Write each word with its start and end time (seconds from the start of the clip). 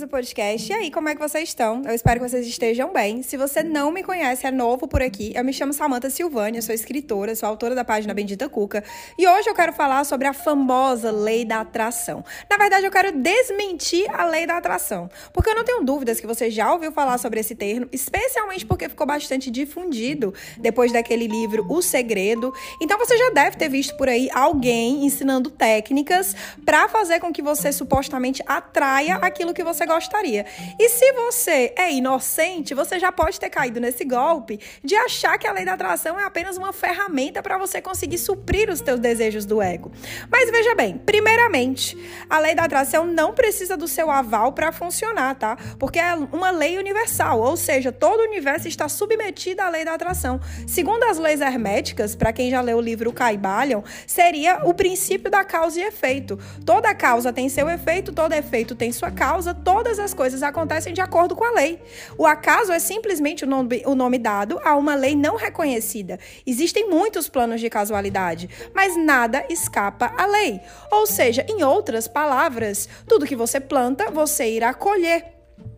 do 0.00 0.08
podcast. 0.08 0.70
E 0.70 0.74
aí, 0.74 0.90
como 0.90 1.08
é 1.08 1.14
que 1.14 1.20
vocês 1.20 1.48
estão? 1.48 1.82
Eu 1.84 1.94
espero 1.94 2.20
que 2.20 2.28
vocês 2.28 2.46
estejam 2.46 2.92
bem. 2.92 3.22
Se 3.22 3.36
você 3.36 3.62
não 3.62 3.92
me 3.92 4.02
conhece, 4.02 4.46
é 4.46 4.50
novo 4.50 4.88
por 4.88 5.02
aqui, 5.02 5.32
eu 5.34 5.44
me 5.44 5.52
chamo 5.52 5.72
Samantha 5.72 6.10
Silvânia, 6.10 6.60
sou 6.60 6.74
escritora, 6.74 7.34
sou 7.36 7.48
autora 7.48 7.74
da 7.74 7.84
página 7.84 8.12
Bendita 8.12 8.48
Cuca. 8.48 8.82
E 9.18 9.26
hoje 9.26 9.48
eu 9.48 9.54
quero 9.54 9.72
falar 9.72 10.04
sobre 10.04 10.26
a 10.26 10.32
famosa 10.32 11.10
lei 11.10 11.44
da 11.44 11.60
atração. 11.60 12.24
Na 12.50 12.56
verdade, 12.56 12.86
eu 12.86 12.90
quero 12.90 13.12
desmentir 13.12 14.06
a 14.12 14.24
lei 14.24 14.46
da 14.46 14.56
atração. 14.56 15.08
Porque 15.32 15.50
eu 15.50 15.54
não 15.54 15.64
tenho 15.64 15.84
dúvidas 15.84 16.18
que 16.20 16.26
você 16.26 16.50
já 16.50 16.72
ouviu 16.72 16.90
falar 16.90 17.18
sobre 17.18 17.40
esse 17.40 17.54
termo, 17.54 17.86
especialmente 17.92 18.66
porque 18.66 18.88
ficou 18.88 19.06
bastante 19.06 19.50
difundido 19.50 20.34
depois 20.58 20.92
daquele 20.92 21.26
livro 21.26 21.66
O 21.68 21.80
Segredo. 21.80 22.52
Então 22.80 22.98
você 22.98 23.16
já 23.16 23.30
deve 23.30 23.56
ter 23.56 23.68
visto 23.68 23.96
por 23.96 24.08
aí 24.08 24.28
alguém 24.32 25.04
ensinando 25.04 25.50
técnicas 25.50 26.34
para 26.64 26.88
fazer 26.88 27.20
com 27.20 27.32
que 27.32 27.42
você 27.42 27.72
supostamente 27.72 28.42
atraia 28.46 29.16
aquilo 29.16 29.54
que 29.54 29.62
você 29.62 29.83
gostaria. 29.86 30.46
E 30.78 30.88
se 30.88 31.12
você 31.12 31.72
é 31.76 31.92
inocente, 31.92 32.74
você 32.74 32.98
já 32.98 33.10
pode 33.12 33.38
ter 33.38 33.50
caído 33.50 33.80
nesse 33.80 34.04
golpe 34.04 34.58
de 34.82 34.94
achar 34.96 35.38
que 35.38 35.46
a 35.46 35.52
lei 35.52 35.64
da 35.64 35.74
atração 35.74 36.18
é 36.18 36.24
apenas 36.24 36.56
uma 36.56 36.72
ferramenta 36.72 37.42
para 37.42 37.58
você 37.58 37.80
conseguir 37.80 38.18
suprir 38.18 38.70
os 38.70 38.80
teus 38.80 39.00
desejos 39.00 39.44
do 39.44 39.60
ego. 39.60 39.92
Mas 40.30 40.50
veja 40.50 40.74
bem, 40.74 40.98
primeiramente, 40.98 41.96
a 42.28 42.38
lei 42.38 42.54
da 42.54 42.64
atração 42.64 43.06
não 43.06 43.32
precisa 43.32 43.76
do 43.76 43.88
seu 43.88 44.10
aval 44.10 44.52
para 44.52 44.72
funcionar, 44.72 45.34
tá? 45.34 45.56
Porque 45.78 45.98
é 45.98 46.14
uma 46.14 46.50
lei 46.50 46.78
universal, 46.78 47.40
ou 47.40 47.56
seja, 47.56 47.92
todo 47.92 48.20
o 48.20 48.24
universo 48.24 48.68
está 48.68 48.88
submetido 48.88 49.62
à 49.62 49.68
lei 49.68 49.84
da 49.84 49.94
atração. 49.94 50.40
Segundo 50.66 51.04
as 51.04 51.18
leis 51.18 51.40
herméticas, 51.40 52.14
para 52.14 52.32
quem 52.32 52.50
já 52.50 52.60
leu 52.60 52.78
o 52.78 52.80
livro 52.80 53.12
Caibalion, 53.12 53.82
seria 54.06 54.60
o 54.64 54.74
princípio 54.74 55.30
da 55.30 55.44
causa 55.44 55.80
e 55.80 55.82
efeito. 55.82 56.38
Toda 56.64 56.94
causa 56.94 57.32
tem 57.32 57.48
seu 57.48 57.68
efeito, 57.68 58.12
todo 58.12 58.32
efeito 58.32 58.74
tem 58.74 58.92
sua 58.92 59.10
causa, 59.10 59.54
todas 59.74 59.98
as 59.98 60.14
coisas 60.14 60.40
acontecem 60.44 60.94
de 60.94 61.00
acordo 61.00 61.34
com 61.34 61.42
a 61.42 61.50
lei. 61.50 61.82
O 62.16 62.24
acaso 62.24 62.70
é 62.70 62.78
simplesmente 62.78 63.42
o 63.42 63.46
nome, 63.46 63.82
o 63.84 63.96
nome 63.96 64.18
dado 64.18 64.60
a 64.62 64.76
uma 64.76 64.94
lei 64.94 65.16
não 65.16 65.34
reconhecida. 65.34 66.16
Existem 66.46 66.88
muitos 66.88 67.28
planos 67.28 67.60
de 67.60 67.68
casualidade, 67.68 68.48
mas 68.72 68.96
nada 68.96 69.44
escapa 69.48 70.14
à 70.16 70.26
lei. 70.26 70.60
Ou 70.92 71.08
seja, 71.08 71.44
em 71.48 71.64
outras 71.64 72.06
palavras, 72.06 72.88
tudo 73.08 73.26
que 73.26 73.34
você 73.34 73.58
planta, 73.58 74.12
você 74.12 74.48
irá 74.48 74.72
colher. 74.72 75.34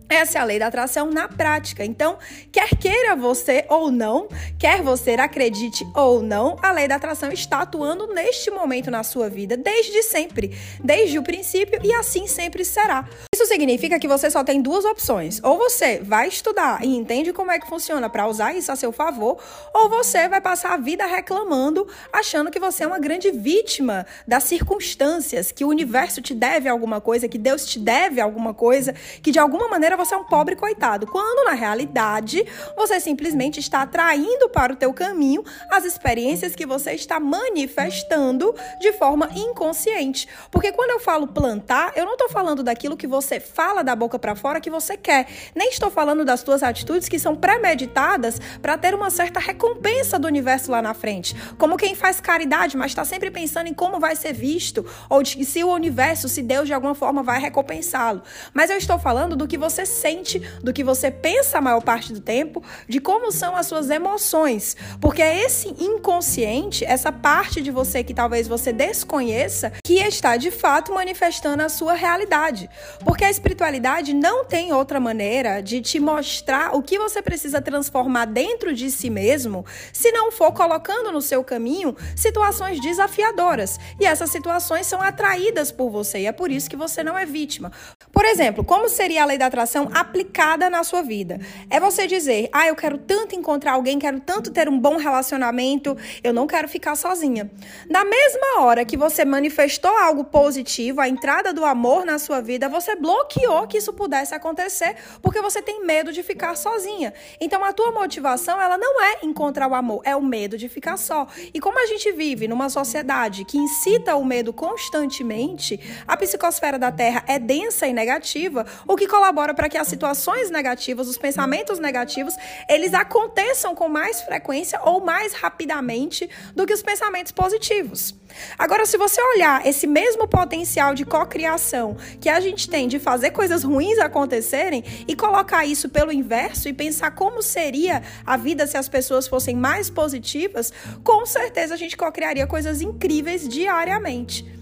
Essa 0.08 0.38
é 0.38 0.41
a 0.41 0.44
lei 0.44 0.58
da 0.58 0.66
atração 0.66 1.10
na 1.10 1.27
prática. 1.27 1.84
Então, 1.84 2.19
quer 2.53 2.69
queira 2.77 3.16
você 3.16 3.64
ou 3.69 3.91
não, 3.91 4.28
quer 4.58 4.83
você 4.83 5.12
acredite 5.12 5.84
ou 5.94 6.22
não, 6.22 6.56
a 6.62 6.70
lei 6.70 6.86
da 6.86 6.97
atração 6.97 7.33
está 7.33 7.62
atuando 7.62 8.06
neste 8.08 8.50
momento 8.50 8.91
na 8.91 9.03
sua 9.03 9.28
vida, 9.28 9.56
desde 9.56 10.03
sempre, 10.03 10.56
desde 10.84 11.19
o 11.19 11.22
princípio 11.22 11.81
e 11.83 11.92
assim 11.92 12.27
sempre 12.28 12.64
será. 12.64 13.08
Significa 13.47 13.98
que 13.98 14.08
você 14.08 14.30
só 14.30 14.44
tem 14.44 14.61
duas 14.61 14.84
opções: 14.84 15.41
ou 15.42 15.56
você 15.56 16.00
vai 16.00 16.28
estudar 16.28 16.84
e 16.84 16.94
entende 16.94 17.33
como 17.33 17.50
é 17.50 17.58
que 17.58 17.69
funciona 17.69 18.08
para 18.11 18.27
usar 18.27 18.55
isso 18.55 18.70
a 18.70 18.77
seu 18.77 18.92
favor, 18.92 19.38
ou 19.72 19.88
você 19.88 20.28
vai 20.28 20.41
passar 20.41 20.75
a 20.75 20.77
vida 20.77 21.06
reclamando, 21.06 21.86
achando 22.12 22.50
que 22.50 22.58
você 22.58 22.84
é 22.84 22.86
uma 22.86 22.98
grande 22.98 23.30
vítima 23.30 24.05
das 24.27 24.44
circunstâncias, 24.44 25.53
que 25.53 25.64
o 25.64 25.69
universo 25.69 26.20
te 26.20 26.34
deve 26.34 26.69
alguma 26.69 27.00
coisa, 27.00 27.28
que 27.28 27.38
Deus 27.38 27.64
te 27.64 27.78
deve 27.78 28.20
alguma 28.20 28.53
coisa, 28.53 28.92
que 29.22 29.30
de 29.30 29.38
alguma 29.38 29.69
maneira 29.69 29.97
você 29.97 30.14
é 30.14 30.19
um 30.19 30.25
pobre 30.25 30.56
coitado, 30.56 31.06
quando 31.06 31.47
na 31.47 31.55
realidade 31.55 32.44
você 32.77 33.00
simplesmente 33.00 33.60
está 33.60 33.83
atraindo 33.83 34.48
para 34.48 34.72
o 34.72 34.77
teu 34.77 34.92
caminho 34.92 35.44
as 35.70 35.84
experiências 35.84 36.55
que 36.55 36.66
você 36.66 36.92
está 36.92 37.20
manifestando 37.20 38.55
de 38.81 38.92
forma 38.92 39.31
inconsciente. 39.34 40.28
Porque 40.50 40.72
quando 40.72 40.91
eu 40.91 41.00
falo 41.00 41.27
plantar, 41.27 41.92
eu 41.97 42.05
não 42.05 42.12
estou 42.12 42.28
falando 42.28 42.62
daquilo 42.62 42.97
que 42.97 43.06
você 43.06 43.36
fala 43.41 43.83
da 43.83 43.95
boca 43.95 44.19
para 44.19 44.34
fora 44.34 44.61
que 44.61 44.70
você 44.70 44.97
quer, 44.97 45.27
nem 45.55 45.70
estou 45.70 45.91
falando 45.91 46.25
das 46.25 46.42
tuas 46.42 46.62
atitudes 46.62 47.09
que 47.09 47.19
são 47.19 47.37
premeditadas 47.37 48.41
para 48.60 48.77
ter 48.78 48.94
uma 48.94 49.10
certa 49.10 49.41
recompensa 49.41 50.19
do 50.19 50.27
universo 50.27 50.71
lá 50.71 50.81
na 50.81 50.94
frente, 50.94 51.37
como 51.59 51.77
quem 51.77 51.94
faz 51.94 52.21
caridade, 52.21 52.77
mas 52.77 52.91
está 52.91 53.05
sempre 53.05 53.31
pensando 53.31 53.69
em 53.69 53.75
como 53.75 54.00
vai 54.00 54.16
ser 54.16 54.33
visto 54.33 54.84
ou 55.09 55.22
de 55.22 55.44
se 55.44 55.62
o 55.62 55.72
universo, 55.72 56.28
se 56.28 56.43
Deus 56.43 56.66
de 56.66 56.72
alguma 56.72 56.94
forma 56.94 57.22
vai 57.22 57.41
recompensá-lo. 57.41 58.22
Mas 58.55 58.71
eu 58.71 58.77
estou 58.77 58.99
falando 58.99 59.37
do 59.37 59.47
que 59.47 59.59
você 59.59 59.84
sente, 59.84 60.39
do 60.62 60.72
que 60.72 60.83
você 60.83 61.10
pensa 61.10 61.59
a 61.59 61.60
maior 61.60 61.83
parte 61.83 62.12
do 62.12 62.21
tempo, 62.21 62.62
de 62.89 63.00
como 63.00 63.31
são 63.31 63.55
as 63.55 63.66
suas 63.66 63.91
emoções. 63.91 64.77
Porque 65.00 65.22
é 65.22 65.44
esse 65.44 65.69
inconsciente, 65.83 66.84
essa 66.84 67.12
parte 67.12 67.60
de 67.60 67.71
você 67.71 68.03
que 68.03 68.15
talvez 68.15 68.49
você 68.49 68.72
desconheça, 68.72 69.72
que 69.84 69.94
está 69.94 70.37
de 70.37 70.50
fato 70.50 70.94
manifestando 70.94 71.62
a 71.62 71.69
sua 71.69 71.94
realidade. 71.94 72.69
Porque 73.05 73.25
a 73.26 73.31
espiritualidade 73.31 74.14
não 74.14 74.44
tem 74.44 74.72
outra 74.72 75.00
maneira 75.00 75.60
de 75.60 75.81
te 75.81 75.98
mostrar 75.98 76.75
o 76.76 76.82
que 76.82 76.98
você 76.98 77.20
precisa 77.20 77.60
transformar 77.60 78.26
dentro 78.26 78.72
de 78.72 78.91
si 78.91 79.10
mesmo, 79.10 79.66
se 79.92 80.12
não 80.12 80.31
for 80.31 80.53
colocando 80.53 81.10
no 81.10 81.20
seu 81.20 81.42
caminho 81.42 81.97
situações 82.15 82.81
desafiadoras. 82.81 83.78
E 83.98 84.06
essas 84.06 84.31
situações 84.31 84.86
são 84.86 85.03
atraídas 85.03 85.72
por 85.72 85.91
você, 85.91 86.20
e 86.20 86.26
é 86.26 86.32
por 86.32 86.50
isso 86.50 86.70
que 86.70 86.76
você 86.76 87.03
não 87.03 87.19
é 87.19 87.26
vítima. 87.26 87.72
Por 88.12 88.25
exemplo, 88.25 88.65
como 88.65 88.88
seria 88.88 89.22
a 89.22 89.26
lei 89.26 89.38
da 89.38 89.47
atração 89.47 89.91
aplicada 89.92 90.70
na 90.70 90.84
sua 90.84 91.03
vida. 91.03 91.41
É 91.69 91.81
você 91.81 92.06
dizer: 92.06 92.48
"Ah, 92.53 92.66
eu 92.69 92.76
quero 92.76 92.97
tanto 92.97 93.34
encontrar 93.34 93.72
alguém, 93.72 93.98
quero 93.98 94.20
tanto 94.20 94.50
ter 94.50 94.69
um 94.69 94.78
bom 94.78 94.97
relacionamento, 94.97 95.97
eu 96.22 96.32
não 96.32 96.47
quero 96.47 96.69
ficar 96.69 96.94
sozinha". 96.94 97.50
Na 97.91 98.04
mesma 98.04 98.60
hora 98.60 98.84
que 98.84 98.97
você 98.97 99.25
manifestou 99.25 99.91
algo 99.91 100.25
positivo, 100.25 101.00
a 101.00 101.09
entrada 101.09 101.53
do 101.53 101.65
amor 101.65 102.04
na 102.04 102.19
sua 102.19 102.41
vida, 102.41 102.69
você 102.69 102.94
bloqueou 103.16 103.66
que 103.66 103.78
isso 103.78 103.93
pudesse 103.93 104.34
acontecer, 104.34 104.97
porque 105.22 105.41
você 105.41 105.62
tem 105.62 105.84
medo 105.84 106.12
de 106.12 106.22
ficar 106.22 106.54
sozinha. 106.56 107.15
Então 107.41 107.65
a 107.65 107.72
tua 107.72 107.91
motivação, 107.91 108.60
ela 108.60 108.77
não 108.77 109.03
é 109.03 109.19
encontrar 109.22 109.69
o 109.69 109.75
amor, 109.75 110.03
é 110.04 110.15
o 110.15 110.22
medo 110.22 110.59
de 110.59 110.69
ficar 110.69 110.97
só. 110.97 111.27
E 111.54 111.60
como 111.60 111.78
a 111.78 111.87
gente 111.87 112.12
vive 112.12 112.47
numa 112.47 112.69
sociedade 112.69 113.44
que 113.44 113.56
incita 113.56 114.16
o 114.16 114.25
medo 114.25 114.53
constantemente, 114.53 115.81
a 116.06 116.16
psicosfera 116.16 116.78
da 116.78 116.93
Terra 116.93 117.25
é 117.27 117.38
densa 117.38 117.87
e 117.87 117.93
negativa, 117.93 118.66
o 118.87 118.97
que 118.97 119.06
colabora 119.06 119.54
para 119.54 119.69
que 119.69 119.78
as 119.78 119.88
situações 119.88 120.50
negativas, 120.50 121.09
os 121.09 121.16
pensamentos 121.16 121.78
negativos, 121.78 122.34
eles 122.69 122.93
aconteçam 122.93 123.75
com 123.75 123.88
mais 123.88 124.21
frequência 124.21 124.81
ou 124.83 125.00
mais 125.00 125.33
rapidamente 125.33 126.28
do 126.54 126.66
que 126.66 126.75
os 126.75 126.83
pensamentos 126.83 127.33
positivos. 127.33 128.15
Agora, 128.58 128.86
se 128.86 128.97
você 128.97 129.20
olhar 129.20 129.66
esse 129.66 129.86
mesmo 129.86 130.26
potencial 130.26 130.94
de 130.94 131.04
cocriação 131.04 131.97
que 132.20 132.28
a 132.28 132.41
gente 132.41 132.69
tem 132.69 132.88
de 132.88 132.98
fazer 132.98 133.30
coisas 133.30 133.62
ruins 133.62 133.98
acontecerem 133.98 134.84
e 135.06 135.14
colocar 135.14 135.64
isso 135.64 135.88
pelo 135.88 136.12
inverso 136.12 136.69
e 136.69 136.72
pensar 136.72 137.10
como 137.12 137.42
seria 137.42 138.02
a 138.24 138.36
vida 138.36 138.66
se 138.66 138.76
as 138.76 138.88
pessoas 138.88 139.26
fossem 139.26 139.56
mais 139.56 139.91
positivas, 139.91 140.72
com 141.02 141.24
certeza 141.26 141.74
a 141.74 141.76
gente 141.76 141.97
cocriaria 141.97 142.47
coisas 142.47 142.80
incríveis 142.80 143.48
diariamente. 143.48 144.56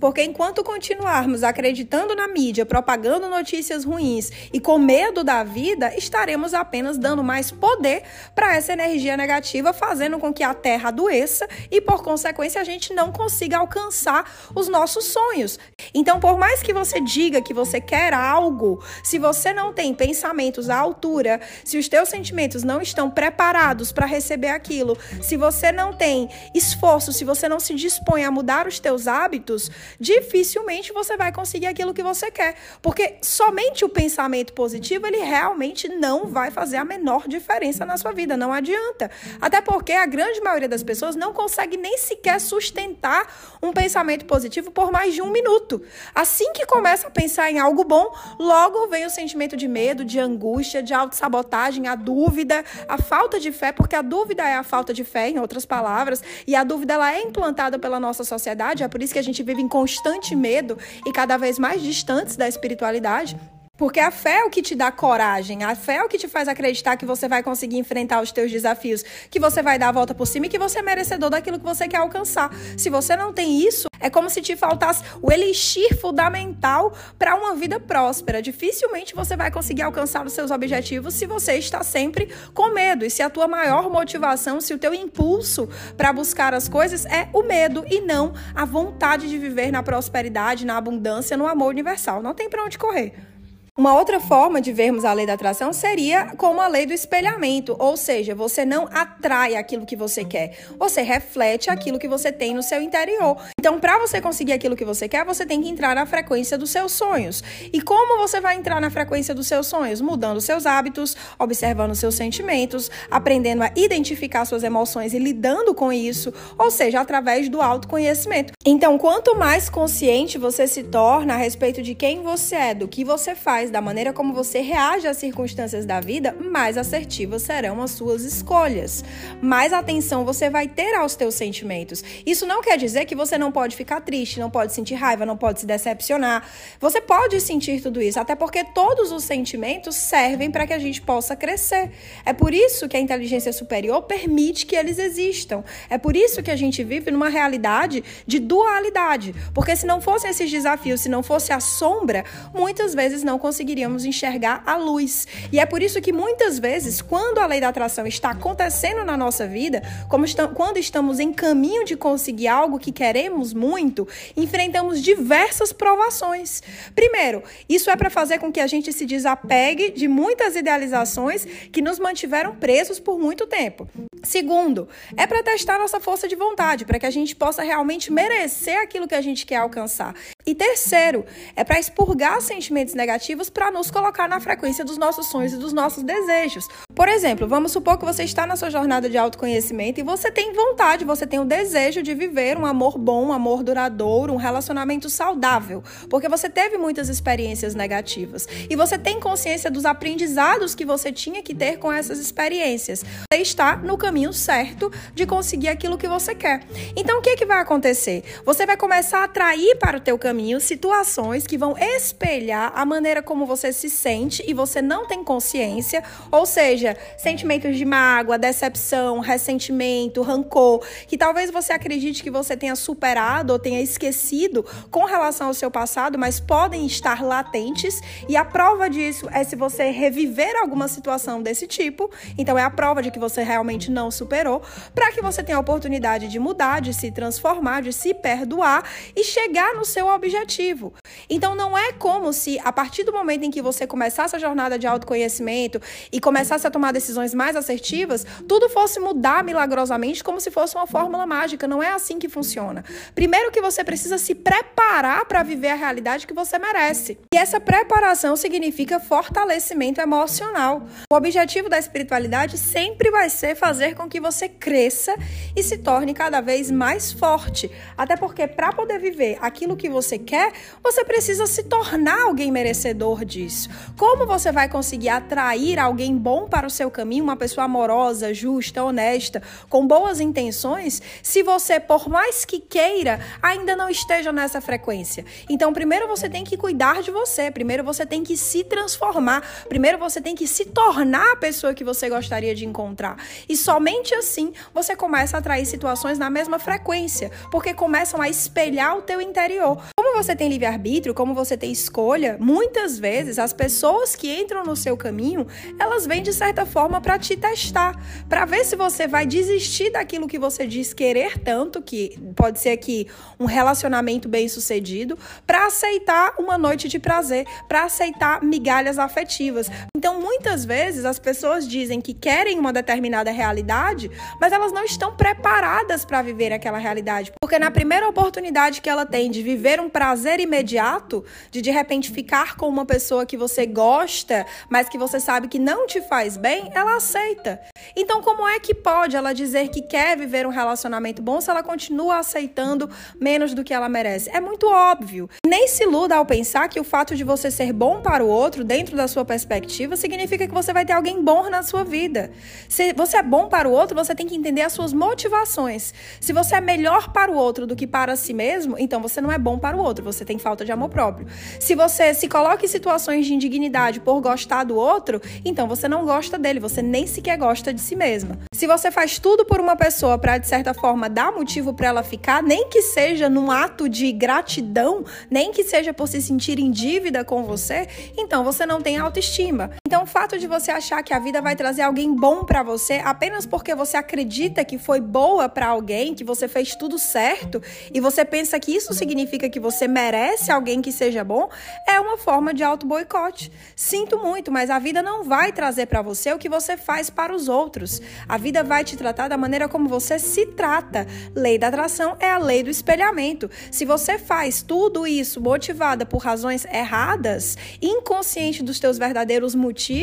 Porque 0.00 0.22
enquanto 0.22 0.62
continuarmos 0.62 1.42
acreditando 1.42 2.14
na 2.14 2.28
mídia, 2.28 2.64
propagando 2.64 3.28
notícias 3.28 3.84
ruins 3.84 4.30
e 4.52 4.60
com 4.60 4.78
medo 4.78 5.24
da 5.24 5.42
vida, 5.42 5.92
estaremos 5.96 6.54
apenas 6.54 6.96
dando 6.96 7.24
mais 7.24 7.50
poder 7.50 8.02
para 8.34 8.54
essa 8.54 8.72
energia 8.72 9.16
negativa, 9.16 9.72
fazendo 9.72 10.18
com 10.18 10.32
que 10.32 10.44
a 10.44 10.54
Terra 10.54 10.90
adoeça 10.90 11.48
e, 11.70 11.80
por 11.80 12.02
consequência, 12.02 12.60
a 12.60 12.64
gente 12.64 12.94
não 12.94 13.10
consiga 13.10 13.58
alcançar 13.58 14.30
os 14.54 14.68
nossos 14.68 15.06
sonhos. 15.06 15.58
Então, 15.92 16.20
por 16.20 16.38
mais 16.38 16.62
que 16.62 16.72
você 16.72 17.00
diga 17.00 17.42
que 17.42 17.52
você 17.52 17.80
quer 17.80 18.14
algo, 18.14 18.82
se 19.02 19.18
você 19.18 19.52
não 19.52 19.72
tem 19.72 19.92
pensamentos 19.92 20.70
à 20.70 20.78
altura, 20.78 21.40
se 21.64 21.76
os 21.76 21.88
teus 21.88 22.08
sentimentos 22.08 22.62
não 22.62 22.80
estão 22.80 23.10
preparados 23.10 23.90
para 23.90 24.06
receber 24.06 24.50
aquilo, 24.50 24.96
se 25.20 25.36
você 25.36 25.72
não 25.72 25.92
tem 25.92 26.28
esforço, 26.54 27.12
se 27.12 27.24
você 27.24 27.48
não 27.48 27.58
se 27.58 27.74
dispõe 27.74 28.24
a 28.24 28.30
mudar 28.30 28.68
os 28.68 28.78
teus 28.78 29.08
hábitos, 29.08 29.70
dificilmente 29.98 30.92
você 30.92 31.16
vai 31.16 31.32
conseguir 31.32 31.66
aquilo 31.66 31.94
que 31.94 32.02
você 32.02 32.30
quer. 32.30 32.56
Porque 32.80 33.16
somente 33.22 33.84
o 33.84 33.88
pensamento 33.88 34.52
positivo, 34.52 35.06
ele 35.06 35.18
realmente 35.18 35.88
não 35.88 36.26
vai 36.26 36.50
fazer 36.50 36.76
a 36.76 36.84
menor 36.84 37.26
diferença 37.28 37.84
na 37.84 37.96
sua 37.96 38.12
vida, 38.12 38.36
não 38.36 38.52
adianta. 38.52 39.10
Até 39.40 39.60
porque 39.60 39.92
a 39.92 40.06
grande 40.06 40.40
maioria 40.40 40.68
das 40.68 40.82
pessoas 40.82 41.16
não 41.16 41.32
consegue 41.32 41.76
nem 41.76 41.98
sequer 41.98 42.40
sustentar 42.40 43.58
um 43.62 43.72
pensamento 43.72 44.24
positivo 44.24 44.70
por 44.70 44.90
mais 44.90 45.14
de 45.14 45.22
um 45.22 45.30
minuto. 45.30 45.82
Assim 46.14 46.52
que 46.52 46.66
começa 46.66 47.08
a 47.08 47.10
pensar 47.10 47.50
em 47.50 47.58
algo 47.58 47.84
bom, 47.84 48.14
logo 48.38 48.86
vem 48.88 49.06
o 49.06 49.10
sentimento 49.10 49.56
de 49.56 49.68
medo, 49.68 50.04
de 50.04 50.18
angústia, 50.18 50.82
de 50.82 50.94
autossabotagem, 50.94 51.86
a 51.86 51.94
dúvida, 51.94 52.64
a 52.88 52.98
falta 52.98 53.38
de 53.38 53.52
fé, 53.52 53.72
porque 53.72 53.96
a 53.96 54.02
dúvida 54.02 54.42
é 54.42 54.54
a 54.54 54.62
falta 54.62 54.92
de 54.92 55.04
fé, 55.04 55.28
em 55.28 55.38
outras 55.38 55.64
palavras, 55.64 56.22
e 56.46 56.54
a 56.54 56.64
dúvida 56.64 56.94
ela 56.94 57.12
é 57.12 57.22
implantada 57.22 57.78
pela 57.78 58.00
nossa 58.00 58.24
sociedade, 58.24 58.82
é 58.82 58.88
por 58.88 59.02
isso 59.02 59.12
que 59.12 59.18
a 59.18 59.22
gente 59.22 59.42
vive 59.42 59.62
em 59.68 59.70
constante 59.70 60.34
medo 60.34 60.78
e 61.04 61.12
cada 61.12 61.36
vez 61.36 61.58
mais 61.58 61.82
distantes 61.82 62.36
da 62.36 62.48
espiritualidade. 62.48 63.36
Porque 63.78 64.00
a 64.00 64.10
fé 64.10 64.40
é 64.40 64.44
o 64.44 64.50
que 64.50 64.60
te 64.60 64.74
dá 64.74 64.90
coragem, 64.90 65.62
a 65.62 65.76
fé 65.76 65.98
é 65.98 66.02
o 66.02 66.08
que 66.08 66.18
te 66.18 66.26
faz 66.26 66.48
acreditar 66.48 66.96
que 66.96 67.06
você 67.06 67.28
vai 67.28 67.44
conseguir 67.44 67.78
enfrentar 67.78 68.20
os 68.20 68.32
teus 68.32 68.50
desafios, 68.50 69.04
que 69.30 69.38
você 69.38 69.62
vai 69.62 69.78
dar 69.78 69.90
a 69.90 69.92
volta 69.92 70.12
por 70.12 70.26
cima 70.26 70.46
e 70.46 70.48
que 70.48 70.58
você 70.58 70.80
é 70.80 70.82
merecedor 70.82 71.30
daquilo 71.30 71.60
que 71.60 71.64
você 71.64 71.86
quer 71.86 71.98
alcançar. 71.98 72.50
Se 72.76 72.90
você 72.90 73.14
não 73.14 73.32
tem 73.32 73.64
isso, 73.64 73.88
É 74.00 74.08
como 74.08 74.30
se 74.30 74.40
te 74.40 74.54
faltasse 74.56 75.02
o 75.20 75.32
elixir 75.32 75.98
fundamental 76.00 76.94
para 77.18 77.34
uma 77.34 77.54
vida 77.54 77.80
próspera. 77.80 78.40
Dificilmente 78.40 79.14
você 79.14 79.36
vai 79.36 79.50
conseguir 79.50 79.82
alcançar 79.82 80.24
os 80.24 80.32
seus 80.32 80.50
objetivos 80.50 81.14
se 81.14 81.26
você 81.26 81.54
está 81.54 81.82
sempre 81.82 82.32
com 82.54 82.72
medo. 82.72 83.04
E 83.04 83.10
se 83.10 83.22
a 83.22 83.30
tua 83.30 83.48
maior 83.48 83.90
motivação, 83.90 84.60
se 84.60 84.72
o 84.72 84.78
teu 84.78 84.94
impulso 84.94 85.68
para 85.96 86.12
buscar 86.12 86.54
as 86.54 86.68
coisas 86.68 87.04
é 87.06 87.28
o 87.32 87.42
medo 87.42 87.84
e 87.90 88.00
não 88.00 88.32
a 88.54 88.64
vontade 88.64 89.28
de 89.28 89.38
viver 89.38 89.72
na 89.72 89.82
prosperidade, 89.82 90.64
na 90.64 90.76
abundância, 90.76 91.36
no 91.36 91.46
amor 91.46 91.68
universal. 91.68 92.22
Não 92.22 92.34
tem 92.34 92.48
para 92.48 92.64
onde 92.64 92.78
correr. 92.78 93.37
Uma 93.78 93.94
outra 93.94 94.18
forma 94.18 94.60
de 94.60 94.72
vermos 94.72 95.04
a 95.04 95.12
lei 95.12 95.24
da 95.24 95.34
atração 95.34 95.72
seria 95.72 96.32
como 96.36 96.60
a 96.60 96.66
lei 96.66 96.84
do 96.84 96.92
espelhamento, 96.92 97.76
ou 97.78 97.96
seja, 97.96 98.34
você 98.34 98.64
não 98.64 98.88
atrai 98.90 99.54
aquilo 99.54 99.86
que 99.86 99.94
você 99.94 100.24
quer, 100.24 100.58
você 100.76 101.00
reflete 101.00 101.70
aquilo 101.70 101.96
que 101.96 102.08
você 102.08 102.32
tem 102.32 102.52
no 102.52 102.60
seu 102.60 102.82
interior. 102.82 103.36
Então, 103.56 103.78
para 103.78 103.96
você 104.00 104.20
conseguir 104.20 104.52
aquilo 104.52 104.74
que 104.74 104.84
você 104.84 105.08
quer, 105.08 105.24
você 105.24 105.46
tem 105.46 105.62
que 105.62 105.68
entrar 105.68 105.94
na 105.94 106.06
frequência 106.06 106.58
dos 106.58 106.70
seus 106.70 106.90
sonhos. 106.90 107.40
E 107.72 107.80
como 107.80 108.18
você 108.18 108.40
vai 108.40 108.56
entrar 108.56 108.80
na 108.80 108.90
frequência 108.90 109.32
dos 109.32 109.46
seus 109.46 109.68
sonhos? 109.68 110.00
Mudando 110.00 110.40
seus 110.40 110.66
hábitos, 110.66 111.16
observando 111.38 111.94
seus 111.94 112.16
sentimentos, 112.16 112.90
aprendendo 113.08 113.62
a 113.62 113.70
identificar 113.76 114.44
suas 114.44 114.64
emoções 114.64 115.14
e 115.14 115.20
lidando 115.20 115.72
com 115.72 115.92
isso, 115.92 116.34
ou 116.58 116.68
seja, 116.72 117.00
através 117.00 117.48
do 117.48 117.62
autoconhecimento. 117.62 118.54
Então, 118.66 118.98
quanto 118.98 119.36
mais 119.36 119.70
consciente 119.70 120.36
você 120.36 120.66
se 120.66 120.82
torna 120.82 121.34
a 121.34 121.36
respeito 121.36 121.80
de 121.80 121.94
quem 121.94 122.22
você 122.22 122.56
é, 122.56 122.74
do 122.74 122.88
que 122.88 123.04
você 123.04 123.36
faz, 123.36 123.67
da 123.70 123.80
maneira 123.80 124.12
como 124.12 124.32
você 124.32 124.60
reage 124.60 125.06
às 125.06 125.16
circunstâncias 125.16 125.84
da 125.84 126.00
vida, 126.00 126.34
mais 126.40 126.76
assertivas 126.76 127.42
serão 127.42 127.82
as 127.82 127.92
suas 127.92 128.22
escolhas. 128.22 129.04
Mais 129.40 129.72
atenção 129.72 130.24
você 130.24 130.50
vai 130.50 130.68
ter 130.68 130.94
aos 130.94 131.14
teus 131.14 131.34
sentimentos. 131.34 132.02
Isso 132.26 132.46
não 132.46 132.60
quer 132.60 132.76
dizer 132.76 133.04
que 133.04 133.14
você 133.14 133.38
não 133.38 133.52
pode 133.52 133.76
ficar 133.76 134.00
triste, 134.00 134.40
não 134.40 134.50
pode 134.50 134.72
sentir 134.72 134.94
raiva, 134.94 135.26
não 135.26 135.36
pode 135.36 135.60
se 135.60 135.66
decepcionar. 135.66 136.46
Você 136.80 137.00
pode 137.00 137.40
sentir 137.40 137.80
tudo 137.80 138.00
isso, 138.00 138.18
até 138.18 138.34
porque 138.34 138.64
todos 138.64 139.12
os 139.12 139.24
sentimentos 139.24 139.96
servem 139.96 140.50
para 140.50 140.66
que 140.66 140.72
a 140.72 140.78
gente 140.78 141.00
possa 141.00 141.36
crescer. 141.36 141.90
É 142.24 142.32
por 142.32 142.52
isso 142.52 142.88
que 142.88 142.96
a 142.96 143.00
inteligência 143.00 143.52
superior 143.52 144.02
permite 144.02 144.66
que 144.66 144.76
eles 144.76 144.98
existam. 144.98 145.64
É 145.88 145.98
por 145.98 146.16
isso 146.16 146.42
que 146.42 146.50
a 146.50 146.56
gente 146.56 146.82
vive 146.84 147.10
numa 147.10 147.28
realidade 147.28 148.02
de 148.26 148.38
dualidade. 148.38 149.34
Porque 149.54 149.76
se 149.76 149.86
não 149.86 150.00
fossem 150.00 150.30
esses 150.30 150.50
desafios, 150.50 151.00
se 151.00 151.08
não 151.08 151.22
fosse 151.22 151.52
a 151.52 151.60
sombra, 151.60 152.24
muitas 152.54 152.94
vezes 152.94 153.22
não 153.22 153.38
conseguiríamos 153.38 153.57
conseguiríamos 153.58 154.04
enxergar 154.04 154.62
a 154.64 154.76
luz. 154.76 155.26
E 155.52 155.58
é 155.58 155.66
por 155.66 155.82
isso 155.82 156.00
que 156.00 156.12
muitas 156.12 156.60
vezes, 156.60 157.02
quando 157.02 157.38
a 157.38 157.46
lei 157.46 157.60
da 157.60 157.68
atração 157.68 158.06
está 158.06 158.30
acontecendo 158.30 159.04
na 159.04 159.16
nossa 159.16 159.48
vida, 159.48 159.82
estamos, 160.24 160.54
quando 160.54 160.76
estamos 160.78 161.18
em 161.18 161.32
caminho 161.32 161.84
de 161.84 161.96
conseguir 161.96 162.46
algo 162.46 162.78
que 162.78 162.92
queremos 162.92 163.52
muito, 163.52 164.06
enfrentamos 164.36 165.02
diversas 165.02 165.72
provações. 165.72 166.62
Primeiro, 166.94 167.42
isso 167.68 167.90
é 167.90 167.96
para 167.96 168.08
fazer 168.08 168.38
com 168.38 168.52
que 168.52 168.60
a 168.60 168.66
gente 168.68 168.92
se 168.92 169.04
desapegue 169.04 169.90
de 169.90 170.06
muitas 170.06 170.54
idealizações 170.54 171.44
que 171.72 171.82
nos 171.82 171.98
mantiveram 171.98 172.54
presos 172.54 173.00
por 173.00 173.18
muito 173.18 173.44
tempo. 173.44 173.88
Segundo, 174.22 174.88
é 175.16 175.26
para 175.26 175.42
testar 175.42 175.78
nossa 175.78 176.00
força 176.00 176.28
de 176.28 176.36
vontade, 176.36 176.84
para 176.84 176.98
que 176.98 177.06
a 177.06 177.10
gente 177.10 177.34
possa 177.34 177.62
realmente 177.62 178.12
merecer 178.12 178.78
aquilo 178.80 179.08
que 179.08 179.14
a 179.14 179.20
gente 179.20 179.46
quer 179.46 179.56
alcançar. 179.56 180.14
E 180.46 180.54
terceiro, 180.54 181.24
é 181.54 181.62
para 181.62 181.78
expurgar 181.78 182.40
sentimentos 182.40 182.94
negativos 182.94 183.47
para 183.50 183.70
nos 183.70 183.90
colocar 183.90 184.28
na 184.28 184.40
frequência 184.40 184.84
dos 184.84 184.96
nossos 184.96 185.26
sonhos 185.26 185.52
e 185.52 185.56
dos 185.56 185.72
nossos 185.72 186.02
desejos. 186.02 186.66
Por 186.94 187.08
exemplo, 187.08 187.46
vamos 187.46 187.72
supor 187.72 187.98
que 187.98 188.04
você 188.04 188.24
está 188.24 188.46
na 188.46 188.56
sua 188.56 188.70
jornada 188.70 189.08
de 189.08 189.18
autoconhecimento 189.18 190.00
e 190.00 190.02
você 190.02 190.30
tem 190.30 190.52
vontade, 190.52 191.04
você 191.04 191.26
tem 191.26 191.38
o 191.38 191.44
desejo 191.44 192.02
de 192.02 192.14
viver 192.14 192.56
um 192.56 192.66
amor 192.66 192.98
bom, 192.98 193.26
um 193.26 193.32
amor 193.32 193.62
duradouro, 193.62 194.32
um 194.32 194.36
relacionamento 194.36 195.10
saudável, 195.10 195.82
porque 196.08 196.28
você 196.28 196.48
teve 196.48 196.78
muitas 196.78 197.08
experiências 197.08 197.74
negativas 197.74 198.46
e 198.70 198.74
você 198.74 198.96
tem 198.98 199.20
consciência 199.20 199.70
dos 199.70 199.84
aprendizados 199.84 200.74
que 200.74 200.84
você 200.84 201.12
tinha 201.12 201.42
que 201.42 201.54
ter 201.54 201.78
com 201.78 201.92
essas 201.92 202.18
experiências. 202.18 203.04
Você 203.32 203.42
está 203.42 203.76
no 203.76 203.98
caminho 203.98 204.32
certo 204.32 204.90
de 205.14 205.26
conseguir 205.26 205.68
aquilo 205.68 205.98
que 205.98 206.08
você 206.08 206.34
quer. 206.34 206.62
Então, 206.96 207.18
o 207.18 207.22
que, 207.22 207.30
é 207.30 207.36
que 207.36 207.46
vai 207.46 207.60
acontecer? 207.60 208.24
Você 208.44 208.66
vai 208.66 208.76
começar 208.76 209.20
a 209.20 209.24
atrair 209.24 209.76
para 209.78 209.98
o 209.98 210.00
teu 210.00 210.18
caminho 210.18 210.38
caminho 210.38 210.60
situações 210.60 211.46
que 211.46 211.58
vão 211.58 211.74
espelhar 211.76 212.70
a 212.74 212.84
maneira 212.84 213.22
como 213.22 213.37
você 213.46 213.72
se 213.72 213.88
sente 213.90 214.44
e 214.46 214.54
você 214.54 214.80
não 214.80 215.06
tem 215.06 215.24
consciência, 215.24 216.02
ou 216.30 216.46
seja, 216.46 216.96
sentimentos 217.16 217.76
de 217.76 217.84
mágoa, 217.84 218.38
decepção, 218.38 219.20
ressentimento, 219.20 220.22
rancor, 220.22 220.84
que 221.06 221.18
talvez 221.18 221.50
você 221.50 221.72
acredite 221.72 222.22
que 222.22 222.30
você 222.30 222.56
tenha 222.56 222.76
superado 222.76 223.52
ou 223.52 223.58
tenha 223.58 223.80
esquecido 223.80 224.64
com 224.90 225.04
relação 225.04 225.48
ao 225.48 225.54
seu 225.54 225.70
passado, 225.70 226.18
mas 226.18 226.40
podem 226.40 226.86
estar 226.86 227.22
latentes, 227.22 228.00
e 228.28 228.36
a 228.36 228.44
prova 228.44 228.88
disso 228.88 229.28
é 229.32 229.44
se 229.44 229.56
você 229.56 229.90
reviver 229.90 230.56
alguma 230.56 230.88
situação 230.88 231.42
desse 231.42 231.66
tipo, 231.66 232.10
então 232.36 232.58
é 232.58 232.62
a 232.62 232.70
prova 232.70 233.02
de 233.02 233.10
que 233.10 233.18
você 233.18 233.42
realmente 233.42 233.90
não 233.90 234.10
superou, 234.10 234.62
para 234.94 235.12
que 235.12 235.20
você 235.20 235.42
tenha 235.42 235.58
a 235.58 235.60
oportunidade 235.60 236.28
de 236.28 236.38
mudar, 236.38 236.80
de 236.80 236.94
se 236.94 237.10
transformar, 237.10 237.82
de 237.82 237.92
se 237.92 238.14
perdoar 238.14 238.84
e 239.14 239.24
chegar 239.24 239.74
no 239.74 239.84
seu 239.84 240.08
objetivo. 240.08 240.92
Então 241.28 241.54
não 241.54 241.76
é 241.76 241.92
como 241.92 242.32
se 242.32 242.58
a 242.64 242.72
partir 242.72 243.04
do 243.04 243.12
momento 243.18 243.44
em 243.44 243.50
que 243.50 243.60
você 243.60 243.86
começasse 243.86 244.36
a 244.36 244.38
jornada 244.38 244.78
de 244.78 244.86
autoconhecimento 244.86 245.80
e 246.12 246.20
começasse 246.20 246.66
a 246.66 246.70
tomar 246.70 246.92
decisões 246.92 247.34
mais 247.34 247.56
assertivas, 247.56 248.24
tudo 248.46 248.68
fosse 248.68 249.00
mudar 249.00 249.42
milagrosamente 249.42 250.22
como 250.22 250.40
se 250.40 250.50
fosse 250.50 250.76
uma 250.76 250.86
fórmula 250.86 251.26
mágica. 251.26 251.66
Não 251.66 251.82
é 251.82 251.92
assim 251.92 252.18
que 252.18 252.28
funciona. 252.28 252.84
Primeiro 253.14 253.50
que 253.50 253.60
você 253.60 253.82
precisa 253.82 254.18
se 254.18 254.34
preparar 254.34 255.24
para 255.24 255.42
viver 255.42 255.70
a 255.70 255.74
realidade 255.74 256.26
que 256.26 256.34
você 256.34 256.58
merece. 256.58 257.18
E 257.32 257.36
essa 257.36 257.60
preparação 257.60 258.36
significa 258.36 259.00
fortalecimento 259.00 260.00
emocional. 260.00 260.86
O 261.10 261.14
objetivo 261.16 261.68
da 261.68 261.78
espiritualidade 261.78 262.56
sempre 262.58 263.10
vai 263.10 263.28
ser 263.30 263.54
fazer 263.56 263.94
com 263.94 264.08
que 264.08 264.20
você 264.20 264.48
cresça 264.48 265.14
e 265.56 265.62
se 265.62 265.78
torne 265.78 266.14
cada 266.14 266.40
vez 266.40 266.70
mais 266.70 267.12
forte. 267.12 267.70
Até 267.96 268.16
porque 268.16 268.46
para 268.46 268.72
poder 268.72 268.98
viver 268.98 269.38
aquilo 269.40 269.76
que 269.76 269.88
você 269.88 270.18
quer, 270.18 270.52
você 270.82 271.04
precisa 271.04 271.46
se 271.46 271.64
tornar 271.64 272.22
alguém 272.22 272.50
merecedor 272.50 273.07
disso. 273.24 273.68
Como 273.96 274.26
você 274.26 274.52
vai 274.52 274.68
conseguir 274.68 275.08
atrair 275.08 275.78
alguém 275.78 276.16
bom 276.16 276.46
para 276.46 276.66
o 276.66 276.70
seu 276.70 276.90
caminho, 276.90 277.24
uma 277.24 277.36
pessoa 277.36 277.64
amorosa, 277.64 278.34
justa, 278.34 278.84
honesta, 278.84 279.42
com 279.68 279.86
boas 279.86 280.20
intenções, 280.20 281.00
se 281.22 281.42
você, 281.42 281.80
por 281.80 282.08
mais 282.08 282.44
que 282.44 282.60
queira, 282.60 283.20
ainda 283.42 283.74
não 283.74 283.88
esteja 283.88 284.32
nessa 284.32 284.60
frequência? 284.60 285.24
Então, 285.48 285.72
primeiro 285.72 286.06
você 286.06 286.28
tem 286.28 286.44
que 286.44 286.56
cuidar 286.56 287.02
de 287.02 287.10
você, 287.10 287.50
primeiro 287.50 287.82
você 287.82 288.04
tem 288.04 288.22
que 288.22 288.36
se 288.36 288.64
transformar, 288.64 289.42
primeiro 289.68 289.98
você 289.98 290.20
tem 290.20 290.34
que 290.34 290.46
se 290.46 290.66
tornar 290.66 291.32
a 291.32 291.36
pessoa 291.36 291.74
que 291.74 291.84
você 291.84 292.08
gostaria 292.08 292.54
de 292.54 292.66
encontrar. 292.66 293.16
E 293.48 293.56
somente 293.56 294.14
assim 294.14 294.52
você 294.74 294.94
começa 294.94 295.36
a 295.36 295.40
atrair 295.40 295.66
situações 295.66 296.18
na 296.18 296.30
mesma 296.30 296.58
frequência, 296.58 297.30
porque 297.50 297.72
começam 297.74 298.20
a 298.20 298.28
espelhar 298.28 298.96
o 298.96 299.02
teu 299.02 299.20
interior. 299.20 299.82
Como 299.96 300.16
você 300.16 300.34
tem 300.34 300.48
livre-arbítrio, 300.48 301.14
como 301.14 301.34
você 301.34 301.56
tem 301.56 301.70
escolha, 301.70 302.36
muitas 302.40 302.97
vezes 302.98 303.38
as 303.38 303.52
pessoas 303.52 304.14
que 304.14 304.40
entram 304.40 304.64
no 304.64 304.76
seu 304.76 304.96
caminho, 304.96 305.46
elas 305.78 306.06
vêm 306.06 306.22
de 306.22 306.32
certa 306.32 306.66
forma 306.66 307.00
para 307.00 307.18
te 307.18 307.36
testar, 307.36 307.94
para 308.28 308.44
ver 308.44 308.64
se 308.64 308.76
você 308.76 309.06
vai 309.06 309.26
desistir 309.26 309.90
daquilo 309.90 310.28
que 310.28 310.38
você 310.38 310.66
diz 310.66 310.92
querer 310.92 311.38
tanto, 311.38 311.80
que 311.80 312.18
pode 312.34 312.60
ser 312.60 312.70
aqui 312.70 313.06
um 313.38 313.44
relacionamento 313.44 314.28
bem-sucedido, 314.28 315.18
para 315.46 315.66
aceitar 315.66 316.34
uma 316.38 316.58
noite 316.58 316.88
de 316.88 316.98
prazer, 316.98 317.46
para 317.68 317.84
aceitar 317.84 318.42
migalhas 318.42 318.98
afetivas. 318.98 319.70
Então, 319.96 320.20
muitas 320.20 320.64
vezes 320.64 321.04
as 321.04 321.18
pessoas 321.18 321.66
dizem 321.66 322.00
que 322.00 322.12
querem 322.12 322.58
uma 322.58 322.72
determinada 322.72 323.30
realidade, 323.30 324.10
mas 324.40 324.52
elas 324.52 324.72
não 324.72 324.84
estão 324.84 325.16
preparadas 325.16 326.04
para 326.04 326.22
viver 326.22 326.52
aquela 326.52 326.78
realidade, 326.78 327.32
porque 327.40 327.58
na 327.58 327.70
primeira 327.70 328.08
oportunidade 328.08 328.80
que 328.80 328.88
ela 328.88 329.06
tem 329.06 329.30
de 329.30 329.42
viver 329.42 329.80
um 329.80 329.88
prazer 329.88 330.40
imediato 330.40 331.24
de 331.50 331.60
de 331.60 331.70
repente 331.70 332.10
ficar 332.10 332.56
com 332.56 332.68
uma 332.68 332.84
pessoa 332.88 333.26
que 333.26 333.36
você 333.36 333.66
gosta, 333.66 334.44
mas 334.68 334.88
que 334.88 334.98
você 334.98 335.20
sabe 335.20 335.46
que 335.46 335.58
não 335.58 335.86
te 335.86 336.00
faz 336.00 336.36
bem, 336.36 336.72
ela 336.74 336.96
aceita. 336.96 337.60
Então, 337.96 338.22
como 338.22 338.46
é 338.46 338.58
que 338.60 338.74
pode 338.74 339.16
ela 339.16 339.32
dizer 339.32 339.68
que 339.68 339.82
quer 339.82 340.16
viver 340.16 340.46
um 340.46 340.50
relacionamento 340.50 341.22
bom 341.22 341.40
se 341.40 341.50
ela 341.50 341.62
continua 341.62 342.18
aceitando 342.18 342.88
menos 343.20 343.54
do 343.54 343.64
que 343.64 343.74
ela 343.74 343.88
merece? 343.88 344.30
É 344.30 344.40
muito 344.40 344.66
óbvio. 344.68 345.28
Nem 345.46 345.68
se 345.68 345.84
iluda 345.84 346.16
ao 346.16 346.26
pensar 346.26 346.68
que 346.68 346.80
o 346.80 346.84
fato 346.84 347.14
de 347.14 347.24
você 347.24 347.50
ser 347.50 347.72
bom 347.72 348.00
para 348.00 348.24
o 348.24 348.28
outro, 348.28 348.64
dentro 348.64 348.96
da 348.96 349.08
sua 349.08 349.24
perspectiva, 349.24 349.96
significa 349.96 350.46
que 350.46 350.54
você 350.54 350.72
vai 350.72 350.84
ter 350.84 350.92
alguém 350.92 351.22
bom 351.22 351.48
na 351.48 351.62
sua 351.62 351.84
vida. 351.84 352.30
Se 352.68 352.92
você 352.92 353.18
é 353.18 353.22
bom 353.22 353.48
para 353.48 353.68
o 353.68 353.72
outro, 353.72 353.96
você 353.96 354.14
tem 354.14 354.26
que 354.26 354.34
entender 354.34 354.62
as 354.62 354.72
suas 354.72 354.92
motivações. 354.92 355.92
Se 356.20 356.32
você 356.32 356.56
é 356.56 356.60
melhor 356.60 357.12
para 357.12 357.30
o 357.30 357.34
outro 357.34 357.66
do 357.66 357.76
que 357.76 357.86
para 357.86 358.16
si 358.16 358.32
mesmo, 358.32 358.76
então 358.78 359.00
você 359.00 359.20
não 359.20 359.32
é 359.32 359.38
bom 359.38 359.58
para 359.58 359.76
o 359.76 359.80
outro, 359.80 360.04
você 360.04 360.24
tem 360.24 360.38
falta 360.38 360.64
de 360.64 360.72
amor 360.72 360.88
próprio. 360.88 361.26
Se 361.60 361.74
você 361.74 362.14
se 362.14 362.28
coloca 362.28 362.64
em 362.64 362.68
situações 362.68 363.26
de 363.26 363.34
indignidade 363.34 364.00
por 364.00 364.20
gostar 364.20 364.64
do 364.64 364.76
outro, 364.76 365.20
então 365.44 365.66
você 365.66 365.88
não 365.88 366.04
gosta 366.04 366.38
dele, 366.38 366.60
você 366.60 366.82
nem 366.82 367.06
sequer 367.06 367.38
gosta 367.38 367.72
de 367.78 367.84
si 367.84 367.96
mesma. 367.96 368.38
Se 368.52 368.66
você 368.66 368.90
faz 368.90 369.18
tudo 369.18 369.44
por 369.44 369.60
uma 369.60 369.76
pessoa 369.76 370.18
para 370.18 370.36
de 370.36 370.46
certa 370.46 370.74
forma 370.74 371.08
dar 371.08 371.32
motivo 371.32 371.72
para 371.72 371.88
ela 371.88 372.02
ficar, 372.02 372.42
nem 372.42 372.68
que 372.68 372.82
seja 372.82 373.28
num 373.30 373.50
ato 373.50 373.88
de 373.88 374.12
gratidão, 374.12 375.04
nem 375.30 375.52
que 375.52 375.64
seja 375.64 375.94
por 375.94 376.08
se 376.08 376.20
sentir 376.20 376.58
em 376.58 376.70
dívida 376.70 377.24
com 377.24 377.44
você, 377.44 377.88
então 378.16 378.44
você 378.44 378.66
não 378.66 378.82
tem 378.82 378.98
autoestima. 378.98 379.70
Fato 380.08 380.38
de 380.38 380.46
você 380.46 380.70
achar 380.70 381.02
que 381.02 381.12
a 381.12 381.18
vida 381.18 381.42
vai 381.42 381.54
trazer 381.54 381.82
alguém 381.82 382.14
bom 382.14 382.42
para 382.42 382.62
você 382.62 382.94
apenas 383.04 383.44
porque 383.44 383.74
você 383.74 383.94
acredita 383.94 384.64
que 384.64 384.78
foi 384.78 385.00
boa 385.00 385.50
para 385.50 385.66
alguém, 385.66 386.14
que 386.14 386.24
você 386.24 386.48
fez 386.48 386.74
tudo 386.74 386.98
certo 386.98 387.62
e 387.92 388.00
você 388.00 388.24
pensa 388.24 388.58
que 388.58 388.74
isso 388.74 388.94
significa 388.94 389.50
que 389.50 389.60
você 389.60 389.86
merece 389.86 390.50
alguém 390.50 390.80
que 390.80 390.90
seja 390.90 391.22
bom, 391.22 391.50
é 391.86 392.00
uma 392.00 392.16
forma 392.16 392.54
de 392.54 392.64
auto 392.64 392.86
boicote. 392.86 393.52
Sinto 393.76 394.18
muito, 394.18 394.50
mas 394.50 394.70
a 394.70 394.78
vida 394.78 395.02
não 395.02 395.24
vai 395.24 395.52
trazer 395.52 395.84
para 395.84 396.00
você 396.00 396.32
o 396.32 396.38
que 396.38 396.48
você 396.48 396.78
faz 396.78 397.10
para 397.10 397.34
os 397.34 397.46
outros. 397.46 398.00
A 398.26 398.38
vida 398.38 398.64
vai 398.64 398.84
te 398.84 398.96
tratar 398.96 399.28
da 399.28 399.36
maneira 399.36 399.68
como 399.68 399.90
você 399.90 400.18
se 400.18 400.46
trata. 400.46 401.06
Lei 401.34 401.58
da 401.58 401.68
atração 401.68 402.16
é 402.18 402.30
a 402.30 402.38
lei 402.38 402.62
do 402.62 402.70
espelhamento. 402.70 403.50
Se 403.70 403.84
você 403.84 404.18
faz 404.18 404.62
tudo 404.62 405.06
isso 405.06 405.38
motivada 405.38 406.06
por 406.06 406.22
razões 406.22 406.64
erradas, 406.64 407.58
inconsciente 407.82 408.62
dos 408.62 408.80
teus 408.80 408.96
verdadeiros 408.96 409.54
motivos, 409.54 409.97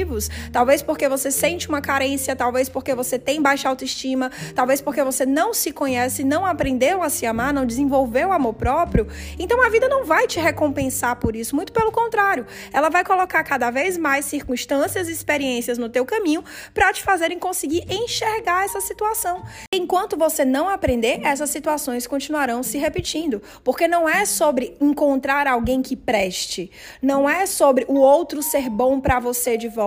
talvez 0.52 0.82
porque 0.82 1.08
você 1.08 1.32
sente 1.32 1.70
uma 1.70 1.82
carência, 1.82 2.36
talvez 2.36 2.68
porque 2.68 2.94
você 2.96 3.20
tem 3.20 3.42
baixa 3.42 3.70
autoestima, 3.70 4.32
talvez 4.54 4.82
porque 4.82 5.04
você 5.04 5.26
não 5.26 5.54
se 5.54 5.72
conhece, 5.72 6.24
não 6.24 6.46
aprendeu 6.46 7.04
a 7.04 7.10
se 7.10 7.26
amar, 7.26 7.54
não 7.54 7.66
desenvolveu 7.66 8.32
amor 8.32 8.54
próprio, 8.54 9.08
então 9.40 9.64
a 9.64 9.70
vida 9.70 9.88
não 9.88 10.06
vai 10.06 10.28
te 10.28 10.40
recompensar 10.40 11.16
por 11.18 11.36
isso, 11.36 11.56
muito 11.56 11.72
pelo 11.72 11.92
contrário. 11.92 12.46
Ela 12.74 12.90
vai 12.90 13.04
colocar 13.04 13.44
cada 13.44 13.70
vez 13.70 13.98
mais 13.98 14.26
circunstâncias 14.26 15.08
e 15.08 15.12
experiências 15.12 15.78
no 15.78 15.90
teu 15.90 16.06
caminho 16.06 16.44
para 16.74 16.92
te 16.92 17.04
fazerem 17.04 17.38
conseguir 17.38 17.86
enxergar 17.90 18.66
essa 18.66 18.82
situação. 18.82 19.44
Enquanto 19.72 20.18
você 20.18 20.44
não 20.44 20.68
aprender, 20.68 21.20
essas 21.24 21.50
situações 21.50 22.08
continuarão 22.08 22.64
se 22.64 22.78
repetindo, 22.78 23.42
porque 23.64 23.88
não 23.88 24.08
é 24.08 24.26
sobre 24.26 24.76
encontrar 24.82 25.48
alguém 25.48 25.82
que 25.82 25.96
preste, 25.96 26.72
não 27.02 27.30
é 27.30 27.46
sobre 27.46 27.86
o 27.88 27.96
outro 27.96 28.42
ser 28.42 28.70
bom 28.70 29.00
para 29.00 29.20
você 29.20 29.58
de 29.58 29.68
volta, 29.68 29.85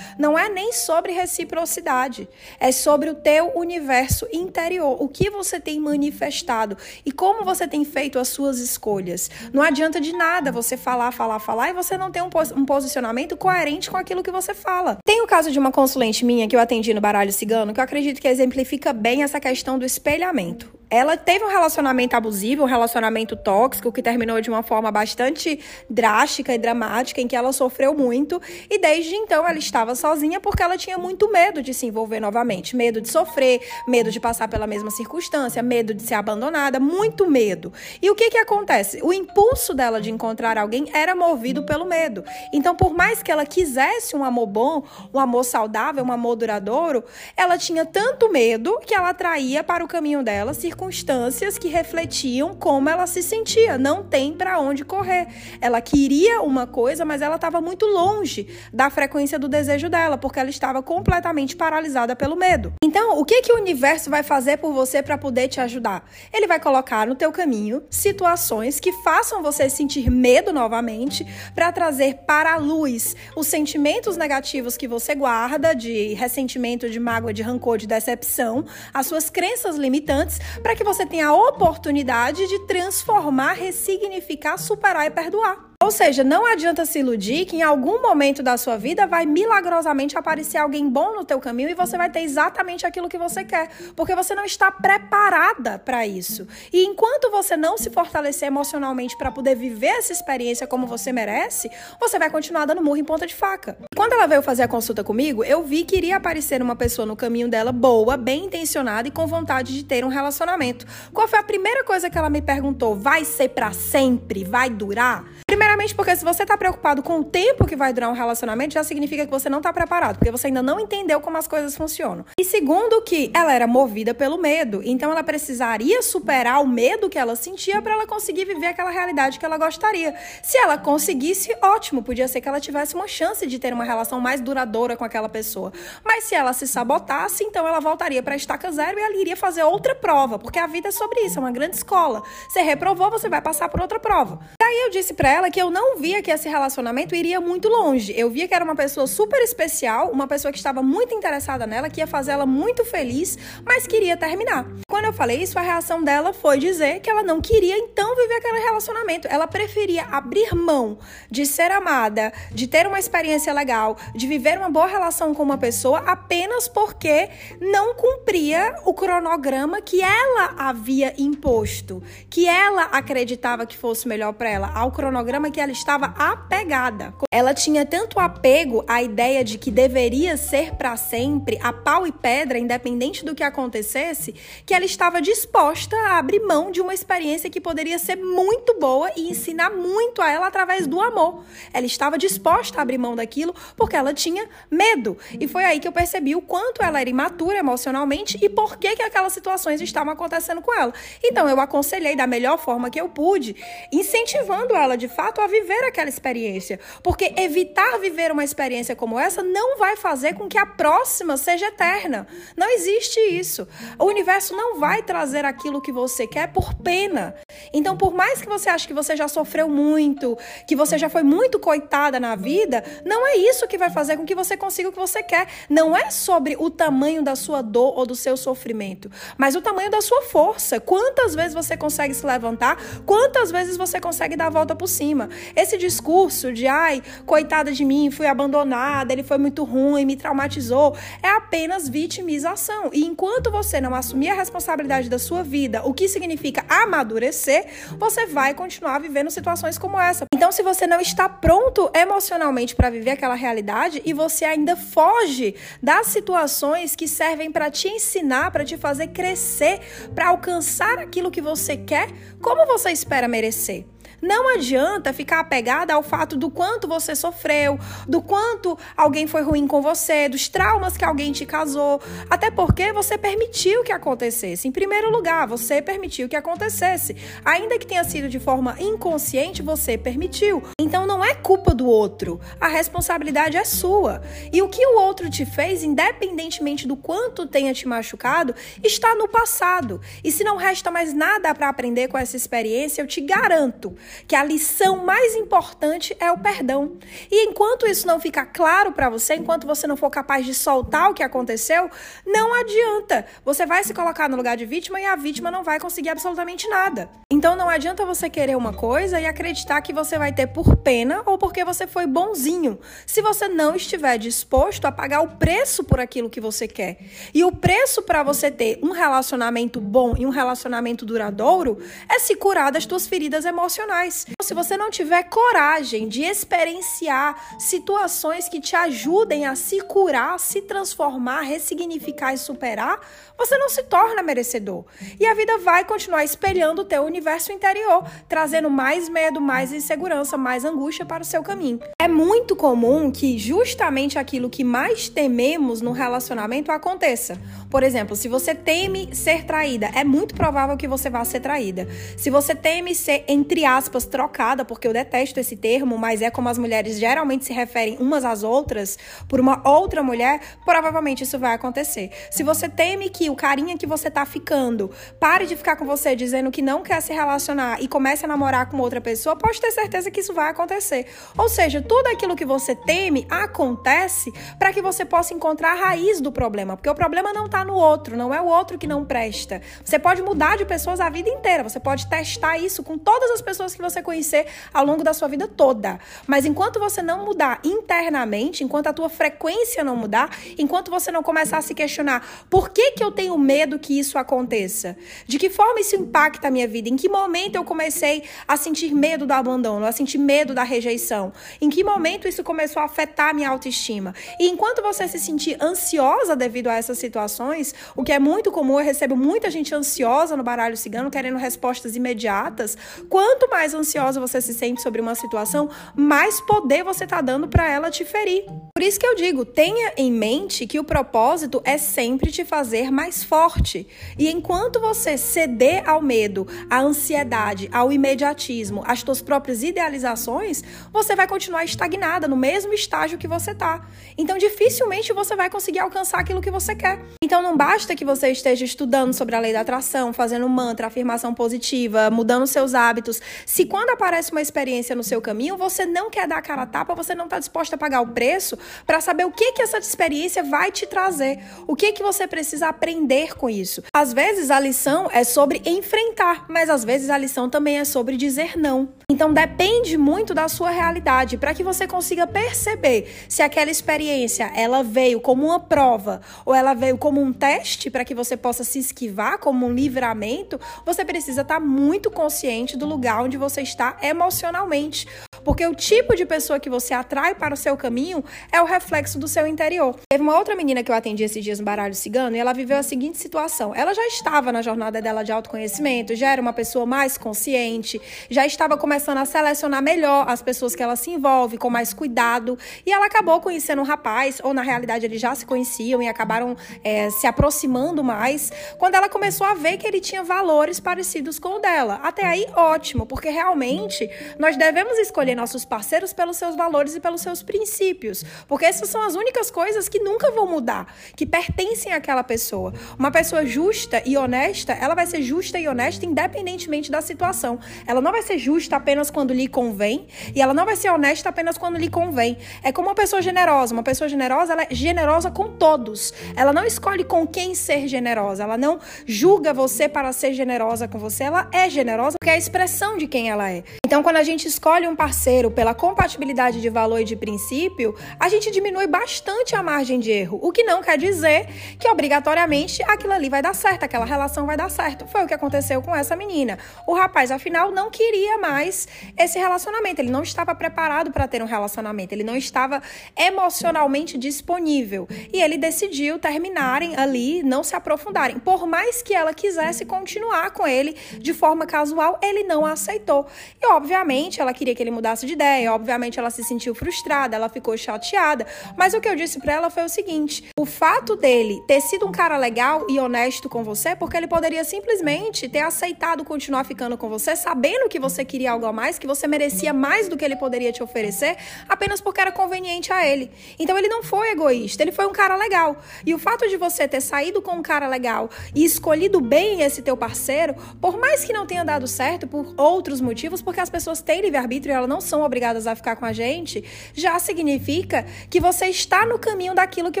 não 0.18 0.38
é 0.38 0.48
nem 0.48 0.72
sobre 0.72 1.12
reciprocidade, 1.12 2.28
é 2.58 2.70
sobre 2.72 3.10
o 3.10 3.14
teu 3.14 3.52
universo 3.56 4.26
interior, 4.32 4.96
o 5.00 5.08
que 5.08 5.30
você 5.30 5.58
tem 5.58 5.80
manifestado 5.80 6.76
e 7.04 7.12
como 7.12 7.44
você 7.44 7.66
tem 7.66 7.84
feito 7.84 8.18
as 8.18 8.28
suas 8.28 8.58
escolhas. 8.58 9.30
Não 9.52 9.62
adianta 9.62 10.00
de 10.00 10.12
nada 10.12 10.52
você 10.52 10.76
falar, 10.76 11.12
falar, 11.12 11.38
falar 11.38 11.70
e 11.70 11.72
você 11.72 11.96
não 11.96 12.10
ter 12.10 12.22
um, 12.22 12.30
um 12.56 12.64
posicionamento 12.64 13.36
coerente 13.36 13.90
com 13.90 13.96
aquilo 13.96 14.22
que 14.22 14.30
você 14.30 14.54
fala. 14.54 14.98
Tem 15.04 15.22
o 15.22 15.26
caso 15.26 15.50
de 15.50 15.58
uma 15.58 15.70
consulente 15.70 16.24
minha 16.24 16.48
que 16.48 16.56
eu 16.56 16.60
atendi 16.60 16.92
no 16.94 17.00
baralho 17.00 17.32
cigano 17.32 17.72
que 17.72 17.80
eu 17.80 17.84
acredito 17.84 18.20
que 18.20 18.28
exemplifica 18.28 18.92
bem 18.92 19.22
essa 19.22 19.40
questão 19.40 19.78
do 19.78 19.84
espelhamento 19.84 20.81
ela 20.92 21.16
teve 21.16 21.42
um 21.42 21.48
relacionamento 21.48 22.14
abusivo, 22.14 22.64
um 22.64 22.66
relacionamento 22.66 23.34
tóxico 23.34 23.90
que 23.90 24.02
terminou 24.02 24.42
de 24.42 24.50
uma 24.50 24.62
forma 24.62 24.92
bastante 24.92 25.58
drástica 25.88 26.52
e 26.52 26.58
dramática, 26.58 27.18
em 27.18 27.26
que 27.26 27.34
ela 27.34 27.50
sofreu 27.50 27.94
muito, 27.94 28.38
e 28.68 28.78
desde 28.78 29.14
então 29.14 29.48
ela 29.48 29.58
estava 29.58 29.94
sozinha 29.94 30.38
porque 30.38 30.62
ela 30.62 30.76
tinha 30.76 30.98
muito 30.98 31.32
medo 31.32 31.62
de 31.62 31.72
se 31.72 31.86
envolver 31.86 32.20
novamente, 32.20 32.76
medo 32.76 33.00
de 33.00 33.08
sofrer, 33.08 33.62
medo 33.88 34.10
de 34.10 34.20
passar 34.20 34.48
pela 34.48 34.66
mesma 34.66 34.90
circunstância, 34.90 35.62
medo 35.62 35.94
de 35.94 36.02
ser 36.02 36.12
abandonada, 36.12 36.78
muito 36.78 37.26
medo. 37.26 37.72
E 38.02 38.10
o 38.10 38.14
que 38.14 38.28
que 38.28 38.36
acontece? 38.36 39.00
O 39.02 39.14
impulso 39.14 39.72
dela 39.72 39.98
de 39.98 40.10
encontrar 40.10 40.58
alguém 40.58 40.90
era 40.92 41.14
movido 41.14 41.64
pelo 41.64 41.86
medo. 41.86 42.22
Então, 42.52 42.76
por 42.76 42.92
mais 42.92 43.22
que 43.22 43.32
ela 43.32 43.46
quisesse 43.46 44.14
um 44.14 44.22
amor 44.22 44.46
bom, 44.46 44.84
um 45.14 45.18
amor 45.18 45.44
saudável, 45.44 46.04
um 46.04 46.12
amor 46.12 46.36
duradouro, 46.36 47.02
ela 47.34 47.56
tinha 47.56 47.86
tanto 47.86 48.30
medo 48.30 48.78
que 48.86 48.92
ela 48.92 49.08
atraía 49.08 49.64
para 49.64 49.82
o 49.82 49.88
caminho 49.88 50.22
dela 50.22 50.52
circunstâncias 50.52 50.81
circunstâncias 50.82 51.58
que 51.58 51.68
refletiam 51.68 52.54
como 52.54 52.88
ela 52.88 53.06
se 53.06 53.22
sentia. 53.22 53.78
Não 53.78 54.02
tem 54.02 54.32
para 54.32 54.58
onde 54.58 54.84
correr. 54.84 55.28
Ela 55.60 55.80
queria 55.80 56.42
uma 56.42 56.66
coisa, 56.66 57.04
mas 57.04 57.22
ela 57.22 57.36
estava 57.36 57.60
muito 57.60 57.86
longe 57.86 58.48
da 58.72 58.90
frequência 58.90 59.38
do 59.38 59.48
desejo 59.48 59.88
dela, 59.88 60.18
porque 60.18 60.40
ela 60.40 60.50
estava 60.50 60.82
completamente 60.82 61.54
paralisada 61.54 62.16
pelo 62.16 62.34
medo. 62.34 62.72
Então, 62.82 63.18
o 63.18 63.24
que 63.24 63.42
que 63.42 63.52
o 63.52 63.56
universo 63.56 64.10
vai 64.10 64.22
fazer 64.22 64.58
por 64.58 64.72
você 64.72 65.02
para 65.02 65.16
poder 65.16 65.48
te 65.48 65.60
ajudar? 65.60 66.04
Ele 66.32 66.46
vai 66.46 66.58
colocar 66.58 67.06
no 67.06 67.14
teu 67.14 67.30
caminho 67.30 67.82
situações 67.88 68.80
que 68.80 68.92
façam 69.04 69.42
você 69.42 69.70
sentir 69.70 70.10
medo 70.10 70.52
novamente, 70.52 71.26
para 71.54 71.70
trazer 71.70 72.14
para 72.26 72.54
a 72.54 72.56
luz 72.56 73.14
os 73.36 73.46
sentimentos 73.46 74.16
negativos 74.16 74.76
que 74.76 74.88
você 74.88 75.14
guarda 75.14 75.74
de 75.74 76.14
ressentimento, 76.14 76.90
de 76.90 76.98
mágoa, 76.98 77.32
de 77.32 77.42
rancor, 77.42 77.78
de 77.78 77.86
decepção, 77.86 78.64
as 78.92 79.06
suas 79.06 79.30
crenças 79.30 79.76
limitantes, 79.76 80.40
para 80.62 80.71
para 80.72 80.78
que 80.78 80.84
você 80.84 81.04
tenha 81.04 81.28
a 81.28 81.34
oportunidade 81.34 82.48
de 82.48 82.58
transformar, 82.60 83.52
ressignificar, 83.52 84.56
superar 84.56 85.06
e 85.06 85.10
perdoar. 85.10 85.71
Ou 85.82 85.90
seja, 85.90 86.22
não 86.22 86.46
adianta 86.46 86.86
se 86.86 87.00
iludir 87.00 87.44
que 87.44 87.56
em 87.56 87.62
algum 87.62 88.00
momento 88.00 88.40
da 88.40 88.56
sua 88.56 88.76
vida 88.76 89.04
vai 89.04 89.26
milagrosamente 89.26 90.16
aparecer 90.16 90.58
alguém 90.58 90.88
bom 90.88 91.16
no 91.16 91.24
teu 91.24 91.40
caminho 91.40 91.70
e 91.70 91.74
você 91.74 91.98
vai 91.98 92.08
ter 92.08 92.20
exatamente 92.20 92.86
aquilo 92.86 93.08
que 93.08 93.18
você 93.18 93.42
quer, 93.42 93.68
porque 93.96 94.14
você 94.14 94.32
não 94.32 94.44
está 94.44 94.70
preparada 94.70 95.80
para 95.80 96.06
isso. 96.06 96.46
E 96.72 96.84
enquanto 96.84 97.32
você 97.32 97.56
não 97.56 97.76
se 97.76 97.90
fortalecer 97.90 98.46
emocionalmente 98.46 99.18
para 99.18 99.32
poder 99.32 99.56
viver 99.56 99.88
essa 99.88 100.12
experiência 100.12 100.68
como 100.68 100.86
você 100.86 101.12
merece, 101.12 101.68
você 101.98 102.16
vai 102.16 102.30
continuar 102.30 102.64
dando 102.64 102.80
murro 102.80 102.98
em 102.98 103.04
ponta 103.04 103.26
de 103.26 103.34
faca. 103.34 103.76
Quando 103.96 104.12
ela 104.12 104.28
veio 104.28 104.40
fazer 104.40 104.62
a 104.62 104.68
consulta 104.68 105.02
comigo, 105.02 105.42
eu 105.42 105.64
vi 105.64 105.82
que 105.82 105.96
iria 105.96 106.16
aparecer 106.16 106.62
uma 106.62 106.76
pessoa 106.76 107.04
no 107.04 107.16
caminho 107.16 107.48
dela 107.48 107.72
boa, 107.72 108.16
bem 108.16 108.44
intencionada 108.44 109.08
e 109.08 109.10
com 109.10 109.26
vontade 109.26 109.74
de 109.74 109.84
ter 109.84 110.04
um 110.04 110.08
relacionamento. 110.08 110.86
Qual 111.12 111.26
foi 111.26 111.40
a 111.40 111.42
primeira 111.42 111.82
coisa 111.82 112.08
que 112.08 112.16
ela 112.16 112.30
me 112.30 112.40
perguntou? 112.40 112.94
Vai 112.94 113.24
ser 113.24 113.48
para 113.48 113.72
sempre? 113.72 114.44
Vai 114.44 114.70
durar? 114.70 115.24
Primeiramente, 115.62 115.94
porque 115.94 116.16
se 116.16 116.24
você 116.24 116.42
está 116.42 116.56
preocupado 116.56 117.04
com 117.04 117.20
o 117.20 117.24
tempo 117.24 117.64
que 117.64 117.76
vai 117.76 117.92
durar 117.92 118.10
um 118.10 118.14
relacionamento, 118.14 118.74
já 118.74 118.82
significa 118.82 119.24
que 119.24 119.30
você 119.30 119.48
não 119.48 119.58
está 119.58 119.72
preparado, 119.72 120.18
porque 120.18 120.32
você 120.32 120.48
ainda 120.48 120.60
não 120.60 120.80
entendeu 120.80 121.20
como 121.20 121.36
as 121.36 121.46
coisas 121.46 121.76
funcionam. 121.76 122.24
E 122.36 122.44
segundo, 122.44 123.00
que 123.02 123.30
ela 123.32 123.52
era 123.52 123.64
movida 123.64 124.12
pelo 124.12 124.36
medo, 124.38 124.82
então 124.84 125.12
ela 125.12 125.22
precisaria 125.22 126.02
superar 126.02 126.60
o 126.60 126.66
medo 126.66 127.08
que 127.08 127.16
ela 127.16 127.36
sentia 127.36 127.80
para 127.80 127.92
ela 127.92 128.08
conseguir 128.08 128.44
viver 128.44 128.66
aquela 128.66 128.90
realidade 128.90 129.38
que 129.38 129.46
ela 129.46 129.56
gostaria. 129.56 130.16
Se 130.42 130.58
ela 130.58 130.76
conseguisse, 130.76 131.56
ótimo, 131.62 132.02
podia 132.02 132.26
ser 132.26 132.40
que 132.40 132.48
ela 132.48 132.58
tivesse 132.58 132.96
uma 132.96 133.06
chance 133.06 133.46
de 133.46 133.60
ter 133.60 133.72
uma 133.72 133.84
relação 133.84 134.20
mais 134.20 134.40
duradoura 134.40 134.96
com 134.96 135.04
aquela 135.04 135.28
pessoa. 135.28 135.72
Mas 136.04 136.24
se 136.24 136.34
ela 136.34 136.52
se 136.52 136.66
sabotasse, 136.66 137.44
então 137.44 137.64
ela 137.64 137.78
voltaria 137.78 138.20
para 138.20 138.34
estaca 138.34 138.72
zero 138.72 138.98
e 138.98 139.02
ela 139.02 139.16
iria 139.16 139.36
fazer 139.36 139.62
outra 139.62 139.94
prova, 139.94 140.40
porque 140.40 140.58
a 140.58 140.66
vida 140.66 140.88
é 140.88 140.92
sobre 140.92 141.20
isso, 141.20 141.38
é 141.38 141.40
uma 141.40 141.52
grande 141.52 141.76
escola. 141.76 142.24
Você 142.48 142.62
reprovou, 142.62 143.12
você 143.12 143.28
vai 143.28 143.40
passar 143.40 143.68
por 143.68 143.80
outra 143.80 144.00
prova. 144.00 144.40
Daí 144.60 144.86
eu 144.86 144.90
disse 144.90 145.14
para 145.14 145.30
ela 145.30 145.51
que 145.52 145.60
eu 145.60 145.70
não 145.70 145.98
via 145.98 146.22
que 146.22 146.30
esse 146.30 146.48
relacionamento 146.48 147.14
iria 147.14 147.38
muito 147.38 147.68
longe. 147.68 148.12
Eu 148.16 148.30
via 148.30 148.48
que 148.48 148.54
era 148.54 148.64
uma 148.64 148.74
pessoa 148.74 149.06
super 149.06 149.38
especial, 149.40 150.10
uma 150.10 150.26
pessoa 150.26 150.50
que 150.50 150.56
estava 150.56 150.82
muito 150.82 151.14
interessada 151.14 151.66
nela, 151.66 151.90
que 151.90 152.00
ia 152.00 152.06
fazer 152.06 152.32
ela 152.32 152.46
muito 152.46 152.84
feliz, 152.86 153.38
mas 153.64 153.86
queria 153.86 154.16
terminar. 154.16 154.66
Quando 154.88 155.04
eu 155.04 155.12
falei 155.12 155.42
isso, 155.42 155.58
a 155.58 155.62
reação 155.62 156.02
dela 156.02 156.32
foi 156.32 156.58
dizer 156.58 157.00
que 157.00 157.10
ela 157.10 157.22
não 157.22 157.40
queria 157.40 157.76
então 157.76 158.16
viver 158.16 158.34
aquele 158.34 158.60
relacionamento. 158.60 159.28
Ela 159.28 159.46
preferia 159.46 160.04
abrir 160.04 160.54
mão 160.54 160.98
de 161.30 161.44
ser 161.44 161.70
amada, 161.70 162.32
de 162.50 162.66
ter 162.66 162.86
uma 162.86 162.98
experiência 162.98 163.52
legal, 163.52 163.96
de 164.14 164.26
viver 164.26 164.56
uma 164.58 164.70
boa 164.70 164.86
relação 164.86 165.34
com 165.34 165.42
uma 165.42 165.58
pessoa 165.58 165.98
apenas 166.06 166.66
porque 166.66 167.28
não 167.60 167.94
cumpria 167.94 168.74
o 168.86 168.94
cronograma 168.94 169.82
que 169.82 170.00
ela 170.00 170.54
havia 170.56 171.12
imposto, 171.18 172.02
que 172.30 172.48
ela 172.48 172.84
acreditava 172.84 173.66
que 173.66 173.76
fosse 173.76 174.08
melhor 174.08 174.32
para 174.32 174.48
ela, 174.48 174.72
ao 174.74 174.90
cronograma 174.90 175.41
que 175.50 175.60
ela 175.60 175.72
estava 175.72 176.14
apegada. 176.18 177.14
Ela 177.30 177.54
tinha 177.54 177.84
tanto 177.84 178.18
apego 178.18 178.84
à 178.86 179.02
ideia 179.02 179.42
de 179.42 179.58
que 179.58 179.70
deveria 179.70 180.36
ser 180.36 180.74
para 180.74 180.96
sempre, 180.96 181.58
a 181.62 181.72
pau 181.72 182.06
e 182.06 182.12
pedra, 182.12 182.58
independente 182.58 183.24
do 183.24 183.34
que 183.34 183.42
acontecesse, 183.42 184.34
que 184.66 184.74
ela 184.74 184.84
estava 184.84 185.20
disposta 185.20 185.96
a 185.96 186.18
abrir 186.18 186.40
mão 186.40 186.70
de 186.70 186.80
uma 186.80 186.94
experiência 186.94 187.50
que 187.50 187.60
poderia 187.60 187.98
ser 187.98 188.16
muito 188.16 188.78
boa 188.78 189.10
e 189.16 189.30
ensinar 189.30 189.70
muito 189.70 190.20
a 190.20 190.30
ela 190.30 190.46
através 190.46 190.86
do 190.86 191.00
amor. 191.00 191.44
Ela 191.72 191.86
estava 191.86 192.18
disposta 192.18 192.78
a 192.78 192.82
abrir 192.82 192.98
mão 192.98 193.16
daquilo 193.16 193.54
porque 193.76 193.96
ela 193.96 194.12
tinha 194.12 194.48
medo. 194.70 195.16
E 195.38 195.48
foi 195.48 195.64
aí 195.64 195.80
que 195.80 195.88
eu 195.88 195.92
percebi 195.92 196.34
o 196.34 196.42
quanto 196.42 196.82
ela 196.82 197.00
era 197.00 197.08
imatura 197.08 197.58
emocionalmente 197.58 198.38
e 198.40 198.48
por 198.48 198.76
que, 198.76 198.96
que 198.96 199.02
aquelas 199.02 199.32
situações 199.32 199.80
estavam 199.80 200.12
acontecendo 200.12 200.60
com 200.60 200.72
ela. 200.74 200.92
Então 201.22 201.48
eu 201.48 201.60
aconselhei 201.60 202.16
da 202.16 202.26
melhor 202.26 202.58
forma 202.58 202.90
que 202.90 203.00
eu 203.00 203.08
pude, 203.08 203.56
incentivando 203.90 204.74
ela 204.74 204.96
de 204.96 205.08
fato 205.08 205.31
fato 205.32 205.40
a 205.40 205.46
viver 205.46 205.84
aquela 205.84 206.08
experiência. 206.08 206.78
Porque 207.02 207.34
evitar 207.36 207.98
viver 207.98 208.30
uma 208.30 208.44
experiência 208.44 208.94
como 208.94 209.18
essa 209.18 209.42
não 209.42 209.78
vai 209.78 209.96
fazer 209.96 210.34
com 210.34 210.48
que 210.48 210.58
a 210.58 210.66
próxima 210.66 211.36
seja 211.36 211.66
eterna. 211.66 212.26
Não 212.56 212.68
existe 212.70 213.18
isso. 213.18 213.66
O 213.98 214.04
universo 214.04 214.54
não 214.54 214.78
vai 214.78 215.02
trazer 215.02 215.44
aquilo 215.44 215.80
que 215.80 215.90
você 215.90 216.26
quer 216.26 216.52
por 216.52 216.74
pena. 216.74 217.34
Então, 217.72 217.96
por 217.96 218.14
mais 218.14 218.40
que 218.40 218.48
você 218.48 218.68
ache 218.68 218.86
que 218.86 218.94
você 218.94 219.16
já 219.16 219.28
sofreu 219.28 219.68
muito, 219.68 220.36
que 220.66 220.76
você 220.76 220.98
já 220.98 221.08
foi 221.08 221.22
muito 221.22 221.58
coitada 221.58 222.18
na 222.18 222.34
vida, 222.34 222.82
não 223.04 223.26
é 223.26 223.36
isso 223.36 223.66
que 223.66 223.78
vai 223.78 223.90
fazer 223.90 224.16
com 224.16 224.24
que 224.24 224.34
você 224.34 224.56
consiga 224.56 224.88
o 224.88 224.92
que 224.92 224.98
você 224.98 225.22
quer. 225.22 225.46
Não 225.68 225.96
é 225.96 226.10
sobre 226.10 226.56
o 226.58 226.70
tamanho 226.70 227.22
da 227.22 227.36
sua 227.36 227.62
dor 227.62 227.98
ou 227.98 228.06
do 228.06 228.14
seu 228.14 228.36
sofrimento, 228.36 229.10
mas 229.36 229.54
o 229.54 229.60
tamanho 229.60 229.90
da 229.90 230.00
sua 230.00 230.22
força. 230.22 230.80
Quantas 230.80 231.34
vezes 231.34 231.54
você 231.54 231.76
consegue 231.76 232.14
se 232.14 232.24
levantar? 232.24 232.76
Quantas 233.04 233.50
vezes 233.50 233.76
você 233.76 234.00
consegue 234.00 234.36
dar 234.36 234.46
a 234.46 234.50
volta 234.50 234.74
por 234.74 234.88
cima? 234.88 235.28
Esse 235.54 235.76
discurso 235.76 236.52
de 236.52 236.66
ai, 236.66 237.02
coitada 237.26 237.72
de 237.72 237.84
mim, 237.84 238.10
fui 238.10 238.26
abandonada, 238.26 239.12
ele 239.12 239.22
foi 239.22 239.38
muito 239.38 239.64
ruim, 239.64 240.04
me 240.04 240.16
traumatizou, 240.16 240.96
é 241.22 241.28
apenas 241.28 241.88
vitimização. 241.88 242.90
E 242.92 243.04
enquanto 243.04 243.50
você 243.50 243.80
não 243.80 243.94
assumir 243.94 244.30
a 244.30 244.34
responsabilidade 244.34 245.08
da 245.08 245.18
sua 245.18 245.42
vida, 245.42 245.82
o 245.84 245.92
que 245.92 246.08
significa 246.08 246.64
amadurecer, 246.68 247.51
você 247.98 248.26
vai 248.26 248.54
continuar 248.54 248.98
vivendo 248.98 249.30
situações 249.30 249.78
como 249.78 250.00
essa. 250.00 250.24
Então, 250.34 250.50
se 250.52 250.62
você 250.62 250.86
não 250.86 251.00
está 251.00 251.28
pronto 251.28 251.90
emocionalmente 251.94 252.74
para 252.74 252.90
viver 252.90 253.10
aquela 253.10 253.34
realidade 253.34 254.02
e 254.04 254.12
você 254.12 254.44
ainda 254.44 254.76
foge 254.76 255.54
das 255.82 256.08
situações 256.08 256.96
que 256.96 257.06
servem 257.06 257.50
para 257.50 257.70
te 257.70 257.88
ensinar, 257.88 258.50
para 258.50 258.64
te 258.64 258.76
fazer 258.76 259.08
crescer, 259.08 259.80
para 260.14 260.28
alcançar 260.28 260.98
aquilo 260.98 261.30
que 261.30 261.40
você 261.40 261.76
quer, 261.76 262.08
como 262.40 262.66
você 262.66 262.90
espera 262.90 263.28
merecer? 263.28 263.91
Não 264.22 264.54
adianta 264.54 265.12
ficar 265.12 265.40
apegada 265.40 265.92
ao 265.92 266.02
fato 266.02 266.36
do 266.36 266.48
quanto 266.48 266.86
você 266.86 267.12
sofreu, 267.12 267.76
do 268.06 268.22
quanto 268.22 268.78
alguém 268.96 269.26
foi 269.26 269.42
ruim 269.42 269.66
com 269.66 269.82
você, 269.82 270.28
dos 270.28 270.48
traumas 270.48 270.96
que 270.96 271.04
alguém 271.04 271.32
te 271.32 271.44
causou, 271.44 272.00
até 272.30 272.48
porque 272.48 272.92
você 272.92 273.18
permitiu 273.18 273.82
que 273.82 273.90
acontecesse. 273.90 274.68
Em 274.68 274.70
primeiro 274.70 275.10
lugar, 275.10 275.48
você 275.48 275.82
permitiu 275.82 276.28
que 276.28 276.36
acontecesse. 276.36 277.16
Ainda 277.44 277.76
que 277.80 277.86
tenha 277.86 278.04
sido 278.04 278.28
de 278.28 278.38
forma 278.38 278.76
inconsciente, 278.78 279.60
você 279.60 279.98
permitiu. 279.98 280.62
Então 280.78 281.04
não 281.04 281.24
é 281.24 281.34
culpa 281.34 281.74
do 281.74 281.86
outro. 281.88 282.40
A 282.60 282.68
responsabilidade 282.68 283.56
é 283.56 283.64
sua. 283.64 284.22
E 284.52 284.62
o 284.62 284.68
que 284.68 284.86
o 284.86 285.00
outro 285.00 285.28
te 285.28 285.44
fez, 285.44 285.82
independentemente 285.82 286.86
do 286.86 286.96
quanto 286.96 287.44
tenha 287.44 287.74
te 287.74 287.88
machucado, 287.88 288.54
está 288.84 289.16
no 289.16 289.26
passado. 289.26 290.00
E 290.22 290.30
se 290.30 290.44
não 290.44 290.56
resta 290.56 290.92
mais 290.92 291.12
nada 291.12 291.52
para 291.52 291.68
aprender 291.68 292.06
com 292.06 292.16
essa 292.16 292.36
experiência, 292.36 293.02
eu 293.02 293.06
te 293.08 293.20
garanto 293.20 293.96
que 294.26 294.36
a 294.36 294.44
lição 294.44 295.04
mais 295.04 295.34
importante 295.34 296.16
é 296.18 296.30
o 296.30 296.38
perdão. 296.38 296.96
E 297.30 297.46
enquanto 297.46 297.86
isso 297.86 298.06
não 298.06 298.20
ficar 298.20 298.46
claro 298.46 298.92
para 298.92 299.08
você, 299.08 299.34
enquanto 299.34 299.66
você 299.66 299.86
não 299.86 299.96
for 299.96 300.10
capaz 300.10 300.44
de 300.46 300.54
soltar 300.54 301.10
o 301.10 301.14
que 301.14 301.22
aconteceu, 301.22 301.90
não 302.26 302.54
adianta. 302.54 303.26
Você 303.44 303.66
vai 303.66 303.84
se 303.84 303.94
colocar 303.94 304.28
no 304.28 304.36
lugar 304.36 304.56
de 304.56 304.64
vítima 304.64 305.00
e 305.00 305.06
a 305.06 305.16
vítima 305.16 305.50
não 305.50 305.62
vai 305.62 305.78
conseguir 305.78 306.10
absolutamente 306.10 306.68
nada. 306.68 307.08
Então 307.30 307.56
não 307.56 307.68
adianta 307.68 308.04
você 308.04 308.28
querer 308.28 308.56
uma 308.56 308.72
coisa 308.72 309.20
e 309.20 309.26
acreditar 309.26 309.80
que 309.80 309.92
você 309.92 310.18
vai 310.18 310.32
ter 310.32 310.48
por 310.48 310.76
pena 310.76 311.22
ou 311.26 311.38
porque 311.38 311.64
você 311.64 311.86
foi 311.86 312.06
bonzinho, 312.06 312.78
se 313.06 313.22
você 313.22 313.48
não 313.48 313.74
estiver 313.74 314.18
disposto 314.18 314.84
a 314.84 314.92
pagar 314.92 315.22
o 315.22 315.28
preço 315.28 315.84
por 315.84 316.00
aquilo 316.00 316.30
que 316.30 316.40
você 316.40 316.68
quer. 316.68 316.98
E 317.32 317.44
o 317.44 317.52
preço 317.52 318.02
para 318.02 318.22
você 318.22 318.50
ter 318.50 318.78
um 318.82 318.90
relacionamento 318.90 319.80
bom 319.80 320.14
e 320.16 320.26
um 320.26 320.30
relacionamento 320.30 321.06
duradouro 321.06 321.78
é 322.08 322.18
se 322.18 322.36
curar 322.36 322.70
das 322.70 322.84
suas 322.84 323.06
feridas 323.06 323.44
emocionais 323.44 324.01
faz. 324.02 324.26
Se 324.40 324.54
você 324.54 324.76
não 324.76 324.90
tiver 324.90 325.22
coragem 325.24 326.08
de 326.08 326.22
experienciar 326.22 327.58
situações 327.58 328.48
que 328.48 328.60
te 328.60 328.74
ajudem 328.74 329.46
a 329.46 329.54
se 329.54 329.80
curar, 329.82 330.38
se 330.40 330.62
transformar, 330.62 331.42
ressignificar 331.42 332.34
e 332.34 332.38
superar, 332.38 333.00
você 333.42 333.58
não 333.58 333.68
se 333.68 333.82
torna 333.82 334.22
merecedor. 334.22 334.84
E 335.18 335.26
a 335.26 335.34
vida 335.34 335.58
vai 335.58 335.84
continuar 335.84 336.22
espelhando 336.22 336.82
o 336.82 336.84
teu 336.84 337.02
universo 337.02 337.50
interior, 337.50 338.04
trazendo 338.28 338.70
mais 338.70 339.08
medo, 339.08 339.40
mais 339.40 339.72
insegurança, 339.72 340.36
mais 340.36 340.64
angústia 340.64 341.04
para 341.04 341.22
o 341.22 341.26
seu 341.26 341.42
caminho. 341.42 341.80
É 342.00 342.06
muito 342.06 342.54
comum 342.54 343.10
que 343.10 343.36
justamente 343.38 344.16
aquilo 344.16 344.48
que 344.48 344.62
mais 344.62 345.08
tememos 345.08 345.80
no 345.80 345.90
relacionamento 345.90 346.70
aconteça. 346.70 347.36
Por 347.68 347.82
exemplo, 347.82 348.14
se 348.14 348.28
você 348.28 348.54
teme 348.54 349.14
ser 349.14 349.44
traída, 349.44 349.90
é 349.92 350.04
muito 350.04 350.34
provável 350.34 350.76
que 350.76 350.86
você 350.86 351.10
vá 351.10 351.24
ser 351.24 351.40
traída. 351.40 351.88
Se 352.16 352.30
você 352.30 352.54
teme 352.54 352.94
ser, 352.94 353.24
entre 353.26 353.64
aspas, 353.64 354.06
trocada, 354.06 354.64
porque 354.64 354.86
eu 354.86 354.92
detesto 354.92 355.40
esse 355.40 355.56
termo, 355.56 355.98
mas 355.98 356.22
é 356.22 356.30
como 356.30 356.48
as 356.48 356.58
mulheres 356.58 356.96
geralmente 356.96 357.44
se 357.44 357.52
referem 357.52 357.96
umas 357.98 358.24
às 358.24 358.44
outras, 358.44 358.98
por 359.28 359.40
uma 359.40 359.66
outra 359.68 360.00
mulher, 360.02 360.40
provavelmente 360.64 361.24
isso 361.24 361.38
vai 361.38 361.54
acontecer. 361.54 362.10
Se 362.30 362.44
você 362.44 362.68
teme 362.68 363.10
que 363.10 363.31
o 363.32 363.36
carinha 363.36 363.76
que 363.76 363.86
você 363.86 364.10
tá 364.10 364.24
ficando 364.24 364.90
pare 365.18 365.46
de 365.46 365.56
ficar 365.56 365.76
com 365.76 365.84
você 365.84 366.14
dizendo 366.14 366.50
que 366.50 366.62
não 366.62 366.82
quer 366.82 367.00
se 367.00 367.12
relacionar 367.12 367.82
e 367.82 367.88
comece 367.88 368.24
a 368.24 368.28
namorar 368.28 368.68
com 368.68 368.78
outra 368.78 369.00
pessoa, 369.00 369.34
pode 369.36 369.60
ter 369.60 369.70
certeza 369.70 370.10
que 370.10 370.20
isso 370.20 370.32
vai 370.32 370.50
acontecer. 370.50 371.06
Ou 371.36 371.48
seja, 371.48 371.80
tudo 371.80 372.06
aquilo 372.08 372.36
que 372.36 372.44
você 372.44 372.74
teme 372.74 373.26
acontece 373.30 374.32
para 374.58 374.72
que 374.72 374.82
você 374.82 375.04
possa 375.04 375.34
encontrar 375.34 375.72
a 375.72 375.74
raiz 375.74 376.20
do 376.20 376.30
problema, 376.30 376.76
porque 376.76 376.88
o 376.88 376.94
problema 376.94 377.32
não 377.32 377.48
tá 377.48 377.64
no 377.64 377.74
outro, 377.74 378.16
não 378.16 378.32
é 378.34 378.40
o 378.40 378.46
outro 378.46 378.78
que 378.78 378.86
não 378.86 379.04
presta. 379.04 379.62
Você 379.84 379.98
pode 379.98 380.22
mudar 380.22 380.56
de 380.56 380.64
pessoas 380.64 381.00
a 381.00 381.08
vida 381.08 381.28
inteira, 381.28 381.62
você 381.62 381.80
pode 381.80 382.06
testar 382.08 382.58
isso 382.58 382.82
com 382.82 382.98
todas 382.98 383.30
as 383.30 383.40
pessoas 383.40 383.74
que 383.74 383.80
você 383.80 384.02
conhecer 384.02 384.46
ao 384.72 384.84
longo 384.84 385.02
da 385.02 385.14
sua 385.14 385.28
vida 385.28 385.48
toda. 385.48 385.98
Mas 386.26 386.44
enquanto 386.44 386.78
você 386.78 387.00
não 387.00 387.24
mudar 387.24 387.60
internamente, 387.64 388.64
enquanto 388.64 388.88
a 388.88 388.92
tua 388.92 389.08
frequência 389.08 389.84
não 389.84 389.96
mudar, 389.96 390.30
enquanto 390.58 390.90
você 390.90 391.10
não 391.10 391.22
começar 391.22 391.58
a 391.58 391.62
se 391.62 391.74
questionar 391.74 392.26
por 392.50 392.70
que, 392.70 392.92
que 392.92 393.04
eu 393.04 393.10
tenho 393.10 393.21
medo 393.38 393.78
que 393.78 393.98
isso 393.98 394.18
aconteça, 394.18 394.96
de 395.26 395.38
que 395.38 395.50
forma 395.50 395.80
isso 395.80 395.96
impacta 395.96 396.48
a 396.48 396.50
minha 396.50 396.68
vida, 396.68 396.88
em 396.88 396.96
que 396.96 397.08
momento 397.08 397.56
eu 397.56 397.64
comecei 397.64 398.24
a 398.46 398.56
sentir 398.56 398.94
medo 398.94 399.26
do 399.26 399.32
abandono, 399.32 399.86
a 399.86 399.92
sentir 399.92 400.18
medo 400.18 400.54
da 400.54 400.62
rejeição, 400.62 401.32
em 401.60 401.68
que 401.68 401.84
momento 401.84 402.28
isso 402.28 402.42
começou 402.42 402.82
a 402.82 402.86
afetar 402.86 403.30
a 403.30 403.34
minha 403.34 403.48
autoestima. 403.48 404.14
E 404.38 404.48
enquanto 404.48 404.82
você 404.82 405.08
se 405.08 405.18
sentir 405.18 405.56
ansiosa 405.60 406.36
devido 406.36 406.68
a 406.68 406.74
essas 406.74 406.98
situações, 406.98 407.74
o 407.96 408.04
que 408.04 408.12
é 408.12 408.18
muito 408.18 408.50
comum, 408.50 408.78
eu 408.78 408.84
recebo 408.84 409.16
muita 409.16 409.50
gente 409.50 409.74
ansiosa 409.74 410.36
no 410.36 410.42
baralho 410.42 410.76
cigano, 410.76 411.10
querendo 411.10 411.36
respostas 411.36 411.96
imediatas. 411.96 412.76
Quanto 413.08 413.48
mais 413.50 413.74
ansiosa 413.74 414.20
você 414.20 414.40
se 414.40 414.54
sente 414.54 414.82
sobre 414.82 415.00
uma 415.00 415.14
situação, 415.14 415.68
mais 415.94 416.40
poder 416.40 416.84
você 416.84 417.04
está 417.04 417.20
dando 417.20 417.48
para 417.48 417.70
ela 417.70 417.90
te 417.90 418.04
ferir. 418.04 418.44
Por 418.74 418.82
isso 418.82 418.98
que 418.98 419.06
eu 419.06 419.14
digo, 419.14 419.44
tenha 419.44 419.92
em 419.96 420.10
mente 420.10 420.66
que 420.66 420.78
o 420.78 420.84
propósito 420.84 421.60
é 421.64 421.78
sempre 421.78 422.30
te 422.30 422.44
fazer 422.44 422.90
mais 422.90 423.01
forte. 423.10 423.86
E 424.18 424.28
enquanto 424.28 424.80
você 424.80 425.16
ceder 425.18 425.88
ao 425.88 426.00
medo, 426.00 426.46
à 426.70 426.80
ansiedade, 426.80 427.68
ao 427.72 427.92
imediatismo, 427.92 428.82
às 428.86 429.00
suas 429.00 429.20
próprias 429.20 429.62
idealizações, 429.62 430.62
você 430.92 431.16
vai 431.16 431.26
continuar 431.26 431.64
estagnada 431.64 432.28
no 432.28 432.36
mesmo 432.36 432.72
estágio 432.72 433.18
que 433.18 433.26
você 433.26 433.54
tá. 433.54 433.86
Então 434.16 434.38
dificilmente 434.38 435.12
você 435.12 435.34
vai 435.34 435.50
conseguir 435.50 435.80
alcançar 435.80 436.20
aquilo 436.20 436.40
que 436.40 436.50
você 436.50 436.74
quer. 436.74 437.00
Então 437.22 437.42
não 437.42 437.56
basta 437.56 437.96
que 437.96 438.04
você 438.04 438.30
esteja 438.30 438.64
estudando 438.64 439.12
sobre 439.12 439.34
a 439.34 439.40
lei 439.40 439.52
da 439.52 439.60
atração, 439.60 440.12
fazendo 440.12 440.48
mantra, 440.48 440.86
afirmação 440.86 441.34
positiva, 441.34 442.10
mudando 442.10 442.46
seus 442.46 442.74
hábitos. 442.74 443.20
Se 443.44 443.66
quando 443.66 443.90
aparece 443.90 444.30
uma 444.30 444.40
experiência 444.40 444.94
no 444.94 445.02
seu 445.02 445.20
caminho, 445.20 445.56
você 445.56 445.84
não 445.84 446.10
quer 446.10 446.28
dar 446.28 446.38
a 446.38 446.42
cara 446.42 446.62
a 446.62 446.66
tapa, 446.66 446.94
você 446.94 447.14
não 447.14 447.24
está 447.24 447.38
disposta 447.38 447.76
a 447.76 447.78
pagar 447.78 448.00
o 448.00 448.08
preço 448.08 448.56
para 448.86 449.00
saber 449.00 449.24
o 449.24 449.32
que 449.32 449.52
que 449.52 449.62
essa 449.62 449.78
experiência 449.78 450.42
vai 450.42 450.70
te 450.70 450.86
trazer, 450.86 451.40
o 451.66 451.74
que 451.74 451.92
que 451.92 452.02
você 452.02 452.26
precisa 452.26 452.68
aprender 452.68 452.91
com 453.36 453.50
isso. 453.50 453.82
Às 453.92 454.12
vezes 454.12 454.50
a 454.50 454.60
lição 454.60 455.08
é 455.12 455.24
sobre 455.24 455.62
enfrentar, 455.66 456.46
mas 456.48 456.70
às 456.70 456.84
vezes 456.84 457.10
a 457.10 457.18
lição 457.18 457.50
também 457.50 457.78
é 457.78 457.84
sobre 457.84 458.16
dizer 458.16 458.56
não. 458.56 458.88
Então 459.10 459.32
depende 459.32 459.98
muito 459.98 460.32
da 460.32 460.48
sua 460.48 460.70
realidade 460.70 461.36
para 461.36 461.54
que 461.54 461.64
você 461.64 461.86
consiga 461.86 462.26
perceber 462.26 463.08
se 463.28 463.42
aquela 463.42 463.70
experiência 463.70 464.50
ela 464.54 464.82
veio 464.82 465.20
como 465.20 465.46
uma 465.46 465.58
prova 465.58 466.20
ou 466.44 466.54
ela 466.54 466.72
veio 466.74 466.96
como 466.96 467.20
um 467.20 467.32
um 467.32 467.34
teste 467.34 467.90
para 467.90 468.04
que 468.04 468.14
você 468.14 468.36
possa 468.36 468.62
se 468.62 468.78
esquivar, 468.78 469.38
como 469.38 469.66
um 469.66 469.72
livramento, 469.72 470.60
você 470.84 471.02
precisa 471.04 471.40
estar 471.40 471.54
tá 471.54 471.60
muito 471.60 472.10
consciente 472.10 472.76
do 472.76 472.84
lugar 472.84 473.22
onde 473.22 473.38
você 473.38 473.62
está 473.62 473.96
emocionalmente. 474.02 475.08
Porque 475.44 475.66
o 475.66 475.74
tipo 475.74 476.14
de 476.14 476.24
pessoa 476.24 476.60
que 476.60 476.70
você 476.70 476.94
atrai 476.94 477.34
para 477.34 477.54
o 477.54 477.56
seu 477.56 477.76
caminho 477.76 478.22
é 478.52 478.60
o 478.60 478.64
reflexo 478.64 479.18
do 479.18 479.26
seu 479.26 479.46
interior. 479.46 479.96
Teve 480.08 480.22
uma 480.22 480.36
outra 480.36 480.54
menina 480.54 480.84
que 480.84 480.90
eu 480.90 480.94
atendi 480.94 481.24
esses 481.24 481.42
dias 481.42 481.58
no 481.58 481.64
baralho 481.64 481.94
cigano 481.94 482.36
e 482.36 482.38
ela 482.38 482.52
viveu 482.52 482.76
a 482.82 482.84
seguinte 482.84 483.16
situação. 483.16 483.74
Ela 483.74 483.94
já 483.94 484.06
estava 484.08 484.52
na 484.52 484.60
jornada 484.60 485.00
dela 485.00 485.22
de 485.22 485.32
autoconhecimento, 485.32 486.14
já 486.14 486.30
era 486.30 486.42
uma 486.42 486.52
pessoa 486.52 486.84
mais 486.84 487.16
consciente, 487.16 488.00
já 488.28 488.44
estava 488.44 488.76
começando 488.76 489.18
a 489.18 489.24
selecionar 489.24 489.80
melhor 489.80 490.28
as 490.28 490.42
pessoas 490.42 490.74
que 490.74 490.82
ela 490.82 490.96
se 490.96 491.10
envolve, 491.10 491.56
com 491.56 491.70
mais 491.70 491.94
cuidado. 491.94 492.58
E 492.84 492.92
ela 492.92 493.06
acabou 493.06 493.40
conhecendo 493.40 493.80
um 493.80 493.84
rapaz, 493.84 494.40
ou 494.42 494.52
na 494.52 494.62
realidade 494.62 495.06
eles 495.06 495.20
já 495.20 495.34
se 495.34 495.46
conheciam 495.46 496.02
e 496.02 496.08
acabaram 496.08 496.56
é, 496.82 497.08
se 497.10 497.26
aproximando 497.26 498.02
mais, 498.02 498.50
quando 498.78 498.96
ela 498.96 499.08
começou 499.08 499.46
a 499.46 499.54
ver 499.54 499.76
que 499.78 499.86
ele 499.86 500.00
tinha 500.00 500.22
valores 500.22 500.80
parecidos 500.80 501.38
com 501.38 501.56
o 501.56 501.58
dela. 501.60 502.00
Até 502.02 502.26
aí, 502.26 502.46
ótimo, 502.54 503.06
porque 503.06 503.30
realmente 503.30 504.10
nós 504.38 504.56
devemos 504.56 504.98
escolher 504.98 505.36
nossos 505.36 505.64
parceiros 505.64 506.12
pelos 506.12 506.36
seus 506.36 506.56
valores 506.56 506.96
e 506.96 507.00
pelos 507.00 507.20
seus 507.20 507.42
princípios, 507.42 508.24
porque 508.48 508.64
essas 508.64 508.88
são 508.88 509.00
as 509.02 509.14
únicas 509.14 509.50
coisas 509.50 509.88
que 509.88 510.00
nunca 510.00 510.30
vão 510.32 510.46
mudar, 510.46 510.92
que 511.14 511.24
pertencem 511.24 511.92
àquela 511.92 512.24
pessoa. 512.24 512.71
Uma 512.98 513.10
pessoa 513.10 513.44
justa 513.44 514.02
e 514.04 514.16
honesta, 514.16 514.72
ela 514.72 514.94
vai 514.94 515.06
ser 515.06 515.22
justa 515.22 515.58
e 515.58 515.68
honesta 515.68 516.04
independentemente 516.06 516.90
da 516.90 517.00
situação. 517.00 517.58
Ela 517.86 518.00
não 518.00 518.12
vai 518.12 518.22
ser 518.22 518.38
justa 518.38 518.76
apenas 518.76 519.10
quando 519.10 519.32
lhe 519.32 519.48
convém 519.48 520.06
e 520.34 520.40
ela 520.40 520.54
não 520.54 520.64
vai 520.64 520.76
ser 520.76 520.90
honesta 520.90 521.28
apenas 521.28 521.58
quando 521.58 521.78
lhe 521.78 521.88
convém. 521.88 522.38
É 522.62 522.72
como 522.72 522.88
uma 522.88 522.94
pessoa 522.94 523.22
generosa. 523.22 523.74
Uma 523.74 523.82
pessoa 523.82 524.08
generosa, 524.08 524.52
ela 524.52 524.62
é 524.62 524.74
generosa 524.74 525.30
com 525.30 525.48
todos. 525.48 526.12
Ela 526.36 526.52
não 526.52 526.64
escolhe 526.64 527.04
com 527.04 527.26
quem 527.26 527.54
ser 527.54 527.88
generosa. 527.88 528.44
Ela 528.44 528.56
não 528.56 528.78
julga 529.06 529.52
você 529.52 529.88
para 529.88 530.12
ser 530.12 530.34
generosa 530.34 530.86
com 530.88 530.98
você. 530.98 531.24
Ela 531.24 531.48
é 531.52 531.68
generosa 531.68 532.16
porque 532.18 532.30
é 532.30 532.34
a 532.34 532.38
expressão 532.38 532.96
de 532.96 533.06
quem 533.06 533.30
ela 533.30 533.50
é. 533.50 533.64
Então, 533.84 534.02
quando 534.02 534.16
a 534.16 534.22
gente 534.22 534.46
escolhe 534.48 534.86
um 534.86 534.96
parceiro 534.96 535.50
pela 535.50 535.74
compatibilidade 535.74 536.60
de 536.60 536.70
valor 536.70 537.00
e 537.00 537.04
de 537.04 537.16
princípio, 537.16 537.94
a 538.18 538.28
gente 538.28 538.50
diminui 538.50 538.86
bastante 538.86 539.54
a 539.54 539.62
margem 539.62 539.98
de 539.98 540.10
erro. 540.10 540.38
O 540.42 540.52
que 540.52 540.64
não 540.64 540.82
quer 540.82 540.96
dizer 540.96 541.46
que 541.78 541.88
obrigatoriamente 541.88 542.61
aquilo 542.86 543.12
ali 543.12 543.28
vai 543.28 543.42
dar 543.42 543.54
certo, 543.54 543.84
aquela 543.84 544.04
relação 544.04 544.46
vai 544.46 544.56
dar 544.56 544.70
certo. 544.70 545.06
Foi 545.06 545.24
o 545.24 545.26
que 545.26 545.34
aconteceu 545.34 545.82
com 545.82 545.94
essa 545.94 546.16
menina. 546.16 546.58
O 546.86 546.94
rapaz, 546.94 547.30
afinal, 547.30 547.70
não 547.70 547.90
queria 547.90 548.38
mais 548.38 548.88
esse 549.16 549.38
relacionamento. 549.38 550.00
Ele 550.00 550.10
não 550.10 550.22
estava 550.22 550.54
preparado 550.54 551.10
para 551.10 551.26
ter 551.26 551.42
um 551.42 551.46
relacionamento. 551.46 552.14
Ele 552.14 552.24
não 552.24 552.36
estava 552.36 552.82
emocionalmente 553.16 554.16
disponível. 554.16 555.08
E 555.32 555.42
ele 555.42 555.58
decidiu 555.58 556.18
terminarem 556.18 556.96
ali, 556.96 557.42
não 557.42 557.62
se 557.62 557.74
aprofundarem. 557.74 558.38
Por 558.38 558.66
mais 558.66 559.02
que 559.02 559.14
ela 559.14 559.34
quisesse 559.34 559.84
continuar 559.84 560.50
com 560.52 560.66
ele 560.66 560.96
de 561.18 561.34
forma 561.34 561.66
casual, 561.66 562.18
ele 562.22 562.44
não 562.44 562.64
aceitou. 562.64 563.26
E 563.60 563.66
obviamente 563.66 564.40
ela 564.40 564.52
queria 564.52 564.74
que 564.74 564.82
ele 564.82 564.90
mudasse 564.90 565.26
de 565.26 565.32
ideia, 565.32 565.72
obviamente 565.72 566.18
ela 566.18 566.30
se 566.30 566.44
sentiu 566.44 566.74
frustrada, 566.74 567.36
ela 567.36 567.48
ficou 567.48 567.76
chateada. 567.76 568.46
Mas 568.76 568.94
o 568.94 569.00
que 569.00 569.08
eu 569.08 569.16
disse 569.16 569.40
para 569.40 569.52
ela 569.52 569.70
foi 569.70 569.84
o 569.84 569.88
seguinte: 569.88 570.44
o 570.58 570.64
fato 570.64 571.16
dele 571.16 571.62
ter 571.66 571.80
sido 571.80 572.06
um 572.06 572.12
cara 572.12 572.36
legal 572.36 572.51
e 572.88 572.98
honesto 572.98 573.48
com 573.48 573.64
você, 573.64 573.96
porque 573.96 574.16
ele 574.16 574.26
poderia 574.26 574.64
simplesmente 574.64 575.48
ter 575.48 575.60
aceitado 575.60 576.24
continuar 576.24 576.64
ficando 576.64 576.98
com 576.98 577.08
você, 577.08 577.34
sabendo 577.34 577.88
que 577.88 577.98
você 577.98 578.24
queria 578.24 578.52
algo 578.52 578.66
a 578.66 578.72
mais, 578.72 578.98
que 578.98 579.06
você 579.06 579.26
merecia 579.26 579.72
mais 579.72 580.08
do 580.08 580.16
que 580.16 580.24
ele 580.24 580.36
poderia 580.36 580.72
te 580.72 580.82
oferecer, 580.82 581.36
apenas 581.68 582.00
porque 582.00 582.20
era 582.20 582.32
conveniente 582.32 582.92
a 582.92 583.06
ele. 583.06 583.30
Então 583.58 583.76
ele 583.78 583.88
não 583.88 584.02
foi 584.02 584.30
egoísta, 584.30 584.82
ele 584.82 584.92
foi 584.92 585.06
um 585.06 585.12
cara 585.12 585.36
legal. 585.36 585.76
E 586.04 586.14
o 586.14 586.18
fato 586.18 586.48
de 586.48 586.56
você 586.56 586.86
ter 586.86 587.00
saído 587.00 587.40
com 587.40 587.52
um 587.52 587.62
cara 587.62 587.88
legal 587.88 588.28
e 588.54 588.64
escolhido 588.64 589.20
bem 589.20 589.62
esse 589.62 589.82
teu 589.82 589.96
parceiro, 589.96 590.54
por 590.80 590.98
mais 590.98 591.24
que 591.24 591.32
não 591.32 591.46
tenha 591.46 591.64
dado 591.64 591.86
certo 591.86 592.26
por 592.26 592.54
outros 592.56 593.00
motivos, 593.00 593.40
porque 593.40 593.60
as 593.60 593.70
pessoas 593.70 594.00
têm 594.00 594.20
livre-arbítrio 594.20 594.72
e 594.72 594.76
elas 594.76 594.88
não 594.88 595.00
são 595.00 595.22
obrigadas 595.22 595.66
a 595.66 595.74
ficar 595.74 595.96
com 595.96 596.04
a 596.04 596.12
gente, 596.12 596.64
já 596.94 597.18
significa 597.18 598.04
que 598.28 598.40
você 598.40 598.66
está 598.66 599.06
no 599.06 599.18
caminho 599.18 599.54
daquilo 599.54 599.90
que 599.90 600.00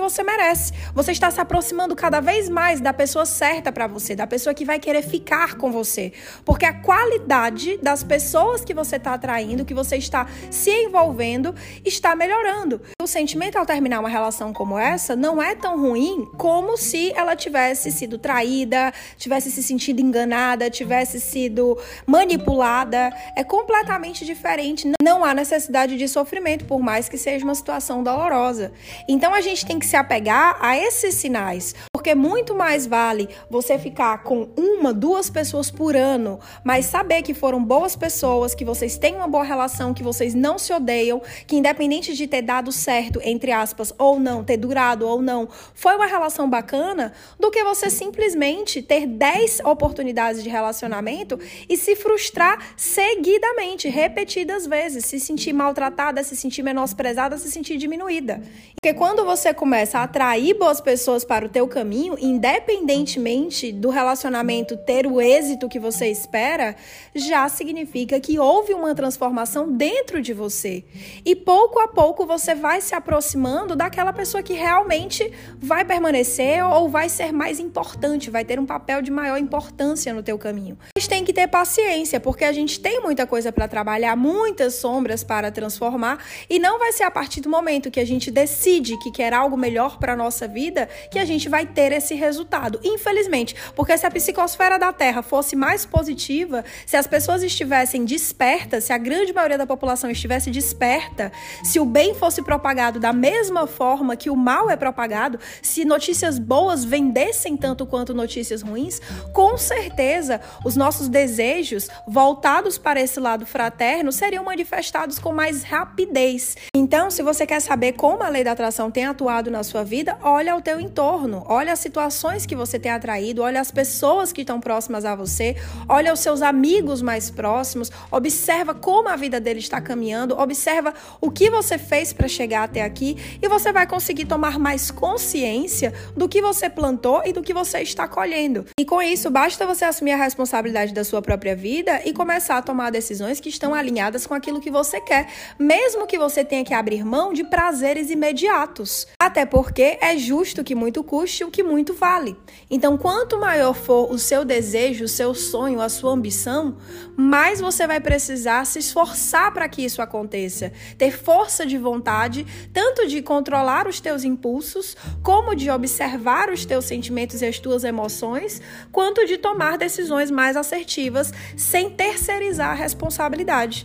você 0.00 0.22
merece. 0.22 0.72
Você 0.94 1.12
está 1.12 1.30
se 1.30 1.40
aproximando 1.40 1.94
cada 1.94 2.20
vez 2.20 2.41
mais 2.48 2.80
da 2.80 2.92
pessoa 2.92 3.24
certa 3.24 3.72
para 3.72 3.86
você, 3.86 4.14
da 4.14 4.26
pessoa 4.26 4.54
que 4.54 4.64
vai 4.64 4.78
querer 4.78 5.02
ficar 5.02 5.56
com 5.56 5.70
você. 5.70 6.12
Porque 6.44 6.64
a 6.64 6.72
qualidade 6.72 7.78
das 7.78 8.02
pessoas 8.02 8.64
que 8.64 8.74
você 8.74 8.96
está 8.96 9.14
atraindo, 9.14 9.64
que 9.64 9.74
você 9.74 9.96
está 9.96 10.26
se 10.50 10.70
envolvendo, 10.70 11.54
está 11.84 12.14
melhorando. 12.14 12.80
O 13.00 13.06
sentimento 13.06 13.56
ao 13.56 13.66
terminar 13.66 14.00
uma 14.00 14.08
relação 14.08 14.52
como 14.52 14.78
essa 14.78 15.14
não 15.16 15.42
é 15.42 15.54
tão 15.54 15.80
ruim 15.80 16.28
como 16.36 16.76
se 16.76 17.12
ela 17.14 17.36
tivesse 17.36 17.90
sido 17.90 18.18
traída, 18.18 18.92
tivesse 19.16 19.50
se 19.50 19.62
sentido 19.62 20.00
enganada, 20.00 20.70
tivesse 20.70 21.20
sido 21.20 21.78
manipulada. 22.06 23.12
É 23.36 23.44
completamente 23.44 24.24
diferente. 24.24 24.90
Não 25.02 25.24
há 25.24 25.34
necessidade 25.34 25.96
de 25.96 26.08
sofrimento, 26.08 26.64
por 26.64 26.80
mais 26.80 27.08
que 27.08 27.18
seja 27.18 27.44
uma 27.44 27.54
situação 27.54 28.02
dolorosa. 28.02 28.72
Então 29.08 29.34
a 29.34 29.40
gente 29.40 29.64
tem 29.66 29.78
que 29.78 29.86
se 29.86 29.96
apegar 29.96 30.56
a 30.60 30.76
esses 30.76 31.14
sinais, 31.14 31.74
porque 32.02 32.16
muito 32.16 32.52
mais 32.52 32.84
vale 32.84 33.28
você 33.48 33.78
ficar 33.78 34.24
com 34.24 34.48
uma, 34.56 34.92
duas 34.92 35.30
pessoas 35.30 35.70
por 35.70 35.94
ano, 35.94 36.40
mas 36.64 36.86
saber 36.86 37.22
que 37.22 37.32
foram 37.32 37.62
boas 37.62 37.94
pessoas, 37.94 38.56
que 38.56 38.64
vocês 38.64 38.98
têm 38.98 39.14
uma 39.14 39.28
boa 39.28 39.44
relação, 39.44 39.94
que 39.94 40.02
vocês 40.02 40.34
não 40.34 40.58
se 40.58 40.72
odeiam, 40.72 41.22
que 41.46 41.54
independente 41.54 42.12
de 42.16 42.26
ter 42.26 42.42
dado 42.42 42.72
certo, 42.72 43.20
entre 43.22 43.52
aspas, 43.52 43.94
ou 43.96 44.18
não, 44.18 44.42
ter 44.42 44.56
durado 44.56 45.06
ou 45.06 45.22
não, 45.22 45.48
foi 45.74 45.94
uma 45.94 46.06
relação 46.06 46.50
bacana, 46.50 47.12
do 47.38 47.52
que 47.52 47.62
você 47.62 47.88
simplesmente 47.88 48.82
ter 48.82 49.06
10 49.06 49.60
oportunidades 49.60 50.42
de 50.42 50.48
relacionamento 50.48 51.38
e 51.68 51.76
se 51.76 51.94
frustrar 51.94 52.74
seguidamente, 52.76 53.88
repetidas 53.88 54.66
vezes, 54.66 55.04
se 55.04 55.20
sentir 55.20 55.52
maltratada, 55.52 56.24
se 56.24 56.34
sentir 56.34 56.64
menosprezada, 56.64 57.38
se 57.38 57.48
sentir 57.48 57.76
diminuída. 57.76 58.42
Porque 58.82 58.92
quando 58.98 59.24
você 59.24 59.54
começa 59.54 60.00
a 60.00 60.02
atrair 60.02 60.58
boas 60.58 60.80
pessoas 60.80 61.24
para 61.24 61.46
o 61.46 61.48
teu 61.48 61.68
caminho, 61.68 61.91
independentemente 61.92 63.72
do 63.72 63.90
relacionamento 63.90 64.76
ter 64.76 65.06
o 65.06 65.20
êxito 65.20 65.68
que 65.68 65.78
você 65.78 66.08
espera, 66.08 66.74
já 67.14 67.48
significa 67.48 68.18
que 68.20 68.38
houve 68.38 68.72
uma 68.72 68.94
transformação 68.94 69.70
dentro 69.70 70.20
de 70.22 70.32
você. 70.32 70.84
E 71.24 71.34
pouco 71.34 71.78
a 71.80 71.88
pouco 71.88 72.24
você 72.26 72.54
vai 72.54 72.80
se 72.80 72.94
aproximando 72.94 73.76
daquela 73.76 74.12
pessoa 74.12 74.42
que 74.42 74.52
realmente 74.52 75.32
vai 75.58 75.84
permanecer 75.84 76.64
ou 76.64 76.88
vai 76.88 77.08
ser 77.08 77.32
mais 77.32 77.58
importante, 77.58 78.30
vai 78.30 78.44
ter 78.44 78.58
um 78.58 78.66
papel 78.66 79.02
de 79.02 79.10
maior 79.10 79.38
importância 79.38 80.14
no 80.14 80.22
teu 80.22 80.38
caminho. 80.38 80.78
Mas 80.96 81.08
tem 81.08 81.24
que 81.24 81.32
ter 81.32 81.48
paciência, 81.48 82.20
porque 82.20 82.44
a 82.44 82.52
gente 82.52 82.80
tem 82.80 83.00
muita 83.00 83.26
coisa 83.26 83.50
para 83.50 83.66
trabalhar, 83.66 84.16
muitas 84.16 84.74
sombras 84.76 85.24
para 85.24 85.50
transformar, 85.50 86.24
e 86.48 86.58
não 86.58 86.78
vai 86.78 86.92
ser 86.92 87.04
a 87.04 87.10
partir 87.10 87.40
do 87.40 87.50
momento 87.50 87.90
que 87.90 88.00
a 88.00 88.06
gente 88.06 88.30
decide 88.30 88.96
que 88.98 89.10
quer 89.10 89.32
algo 89.34 89.56
melhor 89.56 89.98
para 89.98 90.16
nossa 90.16 90.46
vida 90.46 90.88
que 91.10 91.18
a 91.18 91.24
gente 91.24 91.48
vai 91.48 91.66
ter 91.66 91.81
esse 91.90 92.14
resultado. 92.14 92.78
Infelizmente, 92.84 93.56
porque 93.74 93.96
se 93.96 94.06
a 94.06 94.10
psicosfera 94.10 94.78
da 94.78 94.92
Terra 94.92 95.22
fosse 95.22 95.56
mais 95.56 95.84
positiva, 95.84 96.64
se 96.86 96.96
as 96.96 97.06
pessoas 97.06 97.42
estivessem 97.42 98.04
despertas, 98.04 98.84
se 98.84 98.92
a 98.92 98.98
grande 98.98 99.32
maioria 99.32 99.58
da 99.58 99.66
população 99.66 100.10
estivesse 100.10 100.50
desperta, 100.50 101.32
se 101.64 101.80
o 101.80 101.84
bem 101.84 102.14
fosse 102.14 102.42
propagado 102.42 103.00
da 103.00 103.12
mesma 103.12 103.66
forma 103.66 104.14
que 104.16 104.30
o 104.30 104.36
mal 104.36 104.70
é 104.70 104.76
propagado, 104.76 105.38
se 105.60 105.84
notícias 105.84 106.38
boas 106.38 106.84
vendessem 106.84 107.56
tanto 107.56 107.86
quanto 107.86 108.12
notícias 108.12 108.62
ruins, 108.62 109.00
com 109.32 109.56
certeza 109.56 110.40
os 110.64 110.76
nossos 110.76 111.08
desejos 111.08 111.88
voltados 112.06 112.76
para 112.76 113.00
esse 113.00 113.18
lado 113.18 113.46
fraterno 113.46 114.12
seriam 114.12 114.44
manifestados 114.44 115.18
com 115.18 115.32
mais 115.32 115.62
rapidez. 115.62 116.56
Então, 116.74 117.10
se 117.10 117.22
você 117.22 117.46
quer 117.46 117.60
saber 117.60 117.92
como 117.92 118.22
a 118.22 118.28
lei 118.28 118.44
da 118.44 118.52
atração 118.52 118.90
tem 118.90 119.06
atuado 119.06 119.50
na 119.50 119.62
sua 119.62 119.84
vida, 119.84 120.18
olha 120.22 120.52
ao 120.52 120.60
teu 120.60 120.80
entorno, 120.80 121.44
olha 121.48 121.71
as 121.72 121.78
situações 121.78 122.46
que 122.46 122.54
você 122.54 122.78
tem 122.78 122.92
atraído, 122.92 123.42
olha 123.42 123.60
as 123.60 123.70
pessoas 123.70 124.32
que 124.32 124.42
estão 124.42 124.60
próximas 124.60 125.04
a 125.04 125.14
você, 125.14 125.56
olha 125.88 126.12
os 126.12 126.20
seus 126.20 126.42
amigos 126.42 127.02
mais 127.02 127.30
próximos, 127.30 127.90
observa 128.10 128.74
como 128.74 129.08
a 129.08 129.16
vida 129.16 129.40
dele 129.40 129.58
está 129.58 129.80
caminhando, 129.80 130.38
observa 130.38 130.94
o 131.20 131.30
que 131.30 131.50
você 131.50 131.78
fez 131.78 132.12
para 132.12 132.28
chegar 132.28 132.64
até 132.64 132.82
aqui 132.82 133.16
e 133.40 133.48
você 133.48 133.72
vai 133.72 133.86
conseguir 133.86 134.26
tomar 134.26 134.58
mais 134.58 134.90
consciência 134.90 135.92
do 136.16 136.28
que 136.28 136.40
você 136.40 136.68
plantou 136.68 137.22
e 137.24 137.32
do 137.32 137.42
que 137.42 137.54
você 137.54 137.80
está 137.80 138.06
colhendo. 138.06 138.66
E 138.78 138.84
com 138.84 139.00
isso, 139.00 139.30
basta 139.30 139.66
você 139.66 139.84
assumir 139.84 140.12
a 140.12 140.16
responsabilidade 140.16 140.92
da 140.92 141.04
sua 141.04 141.22
própria 141.22 141.56
vida 141.56 142.02
e 142.04 142.12
começar 142.12 142.58
a 142.58 142.62
tomar 142.62 142.90
decisões 142.90 143.40
que 143.40 143.48
estão 143.48 143.74
alinhadas 143.74 144.26
com 144.26 144.34
aquilo 144.34 144.60
que 144.60 144.70
você 144.70 145.00
quer, 145.00 145.28
mesmo 145.58 146.06
que 146.06 146.18
você 146.18 146.44
tenha 146.44 146.64
que 146.64 146.74
abrir 146.74 147.04
mão 147.04 147.32
de 147.32 147.44
prazeres 147.44 148.10
imediatos. 148.10 149.06
Até 149.20 149.46
porque 149.46 149.98
é 150.00 150.16
justo 150.16 150.62
que 150.62 150.74
muito 150.74 151.02
custe 151.02 151.44
o 151.44 151.50
que 151.50 151.61
muito 151.62 151.94
vale. 151.94 152.36
Então, 152.70 152.96
quanto 152.96 153.38
maior 153.38 153.74
for 153.74 154.10
o 154.10 154.18
seu 154.18 154.44
desejo, 154.44 155.04
o 155.04 155.08
seu 155.08 155.34
sonho, 155.34 155.80
a 155.80 155.88
sua 155.88 156.12
ambição, 156.12 156.76
mais 157.16 157.60
você 157.60 157.86
vai 157.86 158.00
precisar 158.00 158.64
se 158.66 158.78
esforçar 158.78 159.52
para 159.52 159.68
que 159.68 159.84
isso 159.84 160.02
aconteça. 160.02 160.72
Ter 160.98 161.12
força 161.12 161.64
de 161.64 161.78
vontade, 161.78 162.46
tanto 162.72 163.06
de 163.06 163.22
controlar 163.22 163.86
os 163.86 164.00
teus 164.00 164.24
impulsos, 164.24 164.96
como 165.22 165.54
de 165.54 165.70
observar 165.70 166.50
os 166.50 166.64
teus 166.64 166.84
sentimentos 166.84 167.42
e 167.42 167.46
as 167.46 167.58
tuas 167.58 167.84
emoções, 167.84 168.60
quanto 168.90 169.26
de 169.26 169.38
tomar 169.38 169.78
decisões 169.78 170.30
mais 170.30 170.56
assertivas 170.56 171.32
sem 171.56 171.90
terceirizar 171.90 172.70
a 172.70 172.74
responsabilidade 172.74 173.84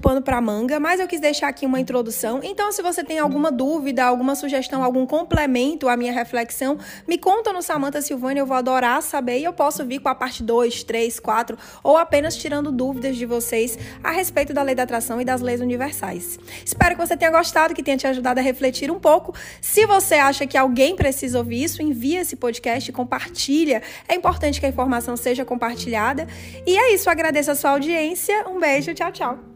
pano 0.00 0.22
para 0.22 0.40
manga, 0.40 0.80
mas 0.80 0.98
eu 0.98 1.06
quis 1.06 1.20
deixar 1.20 1.48
aqui 1.48 1.66
uma 1.66 1.78
introdução. 1.78 2.40
Então, 2.42 2.72
se 2.72 2.82
você 2.82 3.04
tem 3.04 3.18
alguma 3.18 3.52
dúvida, 3.52 4.04
alguma 4.04 4.34
sugestão, 4.34 4.82
algum 4.82 5.06
complemento 5.06 5.88
à 5.88 5.96
minha 5.96 6.12
reflexão, 6.12 6.78
me 7.06 7.18
conta 7.18 7.52
no 7.52 7.62
Samanta 7.62 8.00
Silvânia, 8.00 8.40
eu 8.40 8.46
vou 8.46 8.56
adorar 8.56 9.02
saber 9.02 9.38
e 9.38 9.44
eu 9.44 9.52
posso 9.52 9.84
vir 9.84 10.00
com 10.00 10.08
a 10.08 10.14
parte 10.14 10.42
2, 10.42 10.82
3, 10.84 11.20
4 11.20 11.58
ou 11.82 11.96
apenas 11.96 12.36
tirando 12.36 12.72
dúvidas 12.72 13.16
de 13.16 13.26
vocês 13.26 13.78
a 14.02 14.10
respeito 14.10 14.52
da 14.52 14.62
lei 14.62 14.74
da 14.74 14.84
atração 14.84 15.20
e 15.20 15.24
das 15.24 15.40
leis 15.40 15.60
universais. 15.60 16.38
Espero 16.64 16.96
que 16.96 17.06
você 17.06 17.16
tenha 17.16 17.30
gostado, 17.30 17.74
que 17.74 17.82
tenha 17.82 17.96
te 17.96 18.06
ajudado 18.06 18.40
a 18.40 18.42
refletir 18.42 18.90
um 18.90 18.98
pouco. 18.98 19.34
Se 19.60 19.86
você 19.86 20.14
acha 20.14 20.46
que 20.46 20.56
alguém 20.56 20.96
precisa 20.96 21.38
ouvir 21.38 21.64
isso, 21.64 21.82
envia 21.82 22.20
esse 22.20 22.36
podcast, 22.36 22.90
compartilha. 22.92 23.82
É 24.08 24.14
importante 24.14 24.60
que 24.60 24.66
a 24.66 24.68
informação 24.68 25.16
seja 25.16 25.44
compartilhada. 25.44 26.26
E 26.66 26.76
é 26.76 26.94
isso, 26.94 27.10
agradeço 27.10 27.50
a 27.50 27.54
sua 27.54 27.70
audiência. 27.70 28.48
Um 28.48 28.58
beijo, 28.58 28.94
tchau, 28.94 29.12
tchau. 29.12 29.49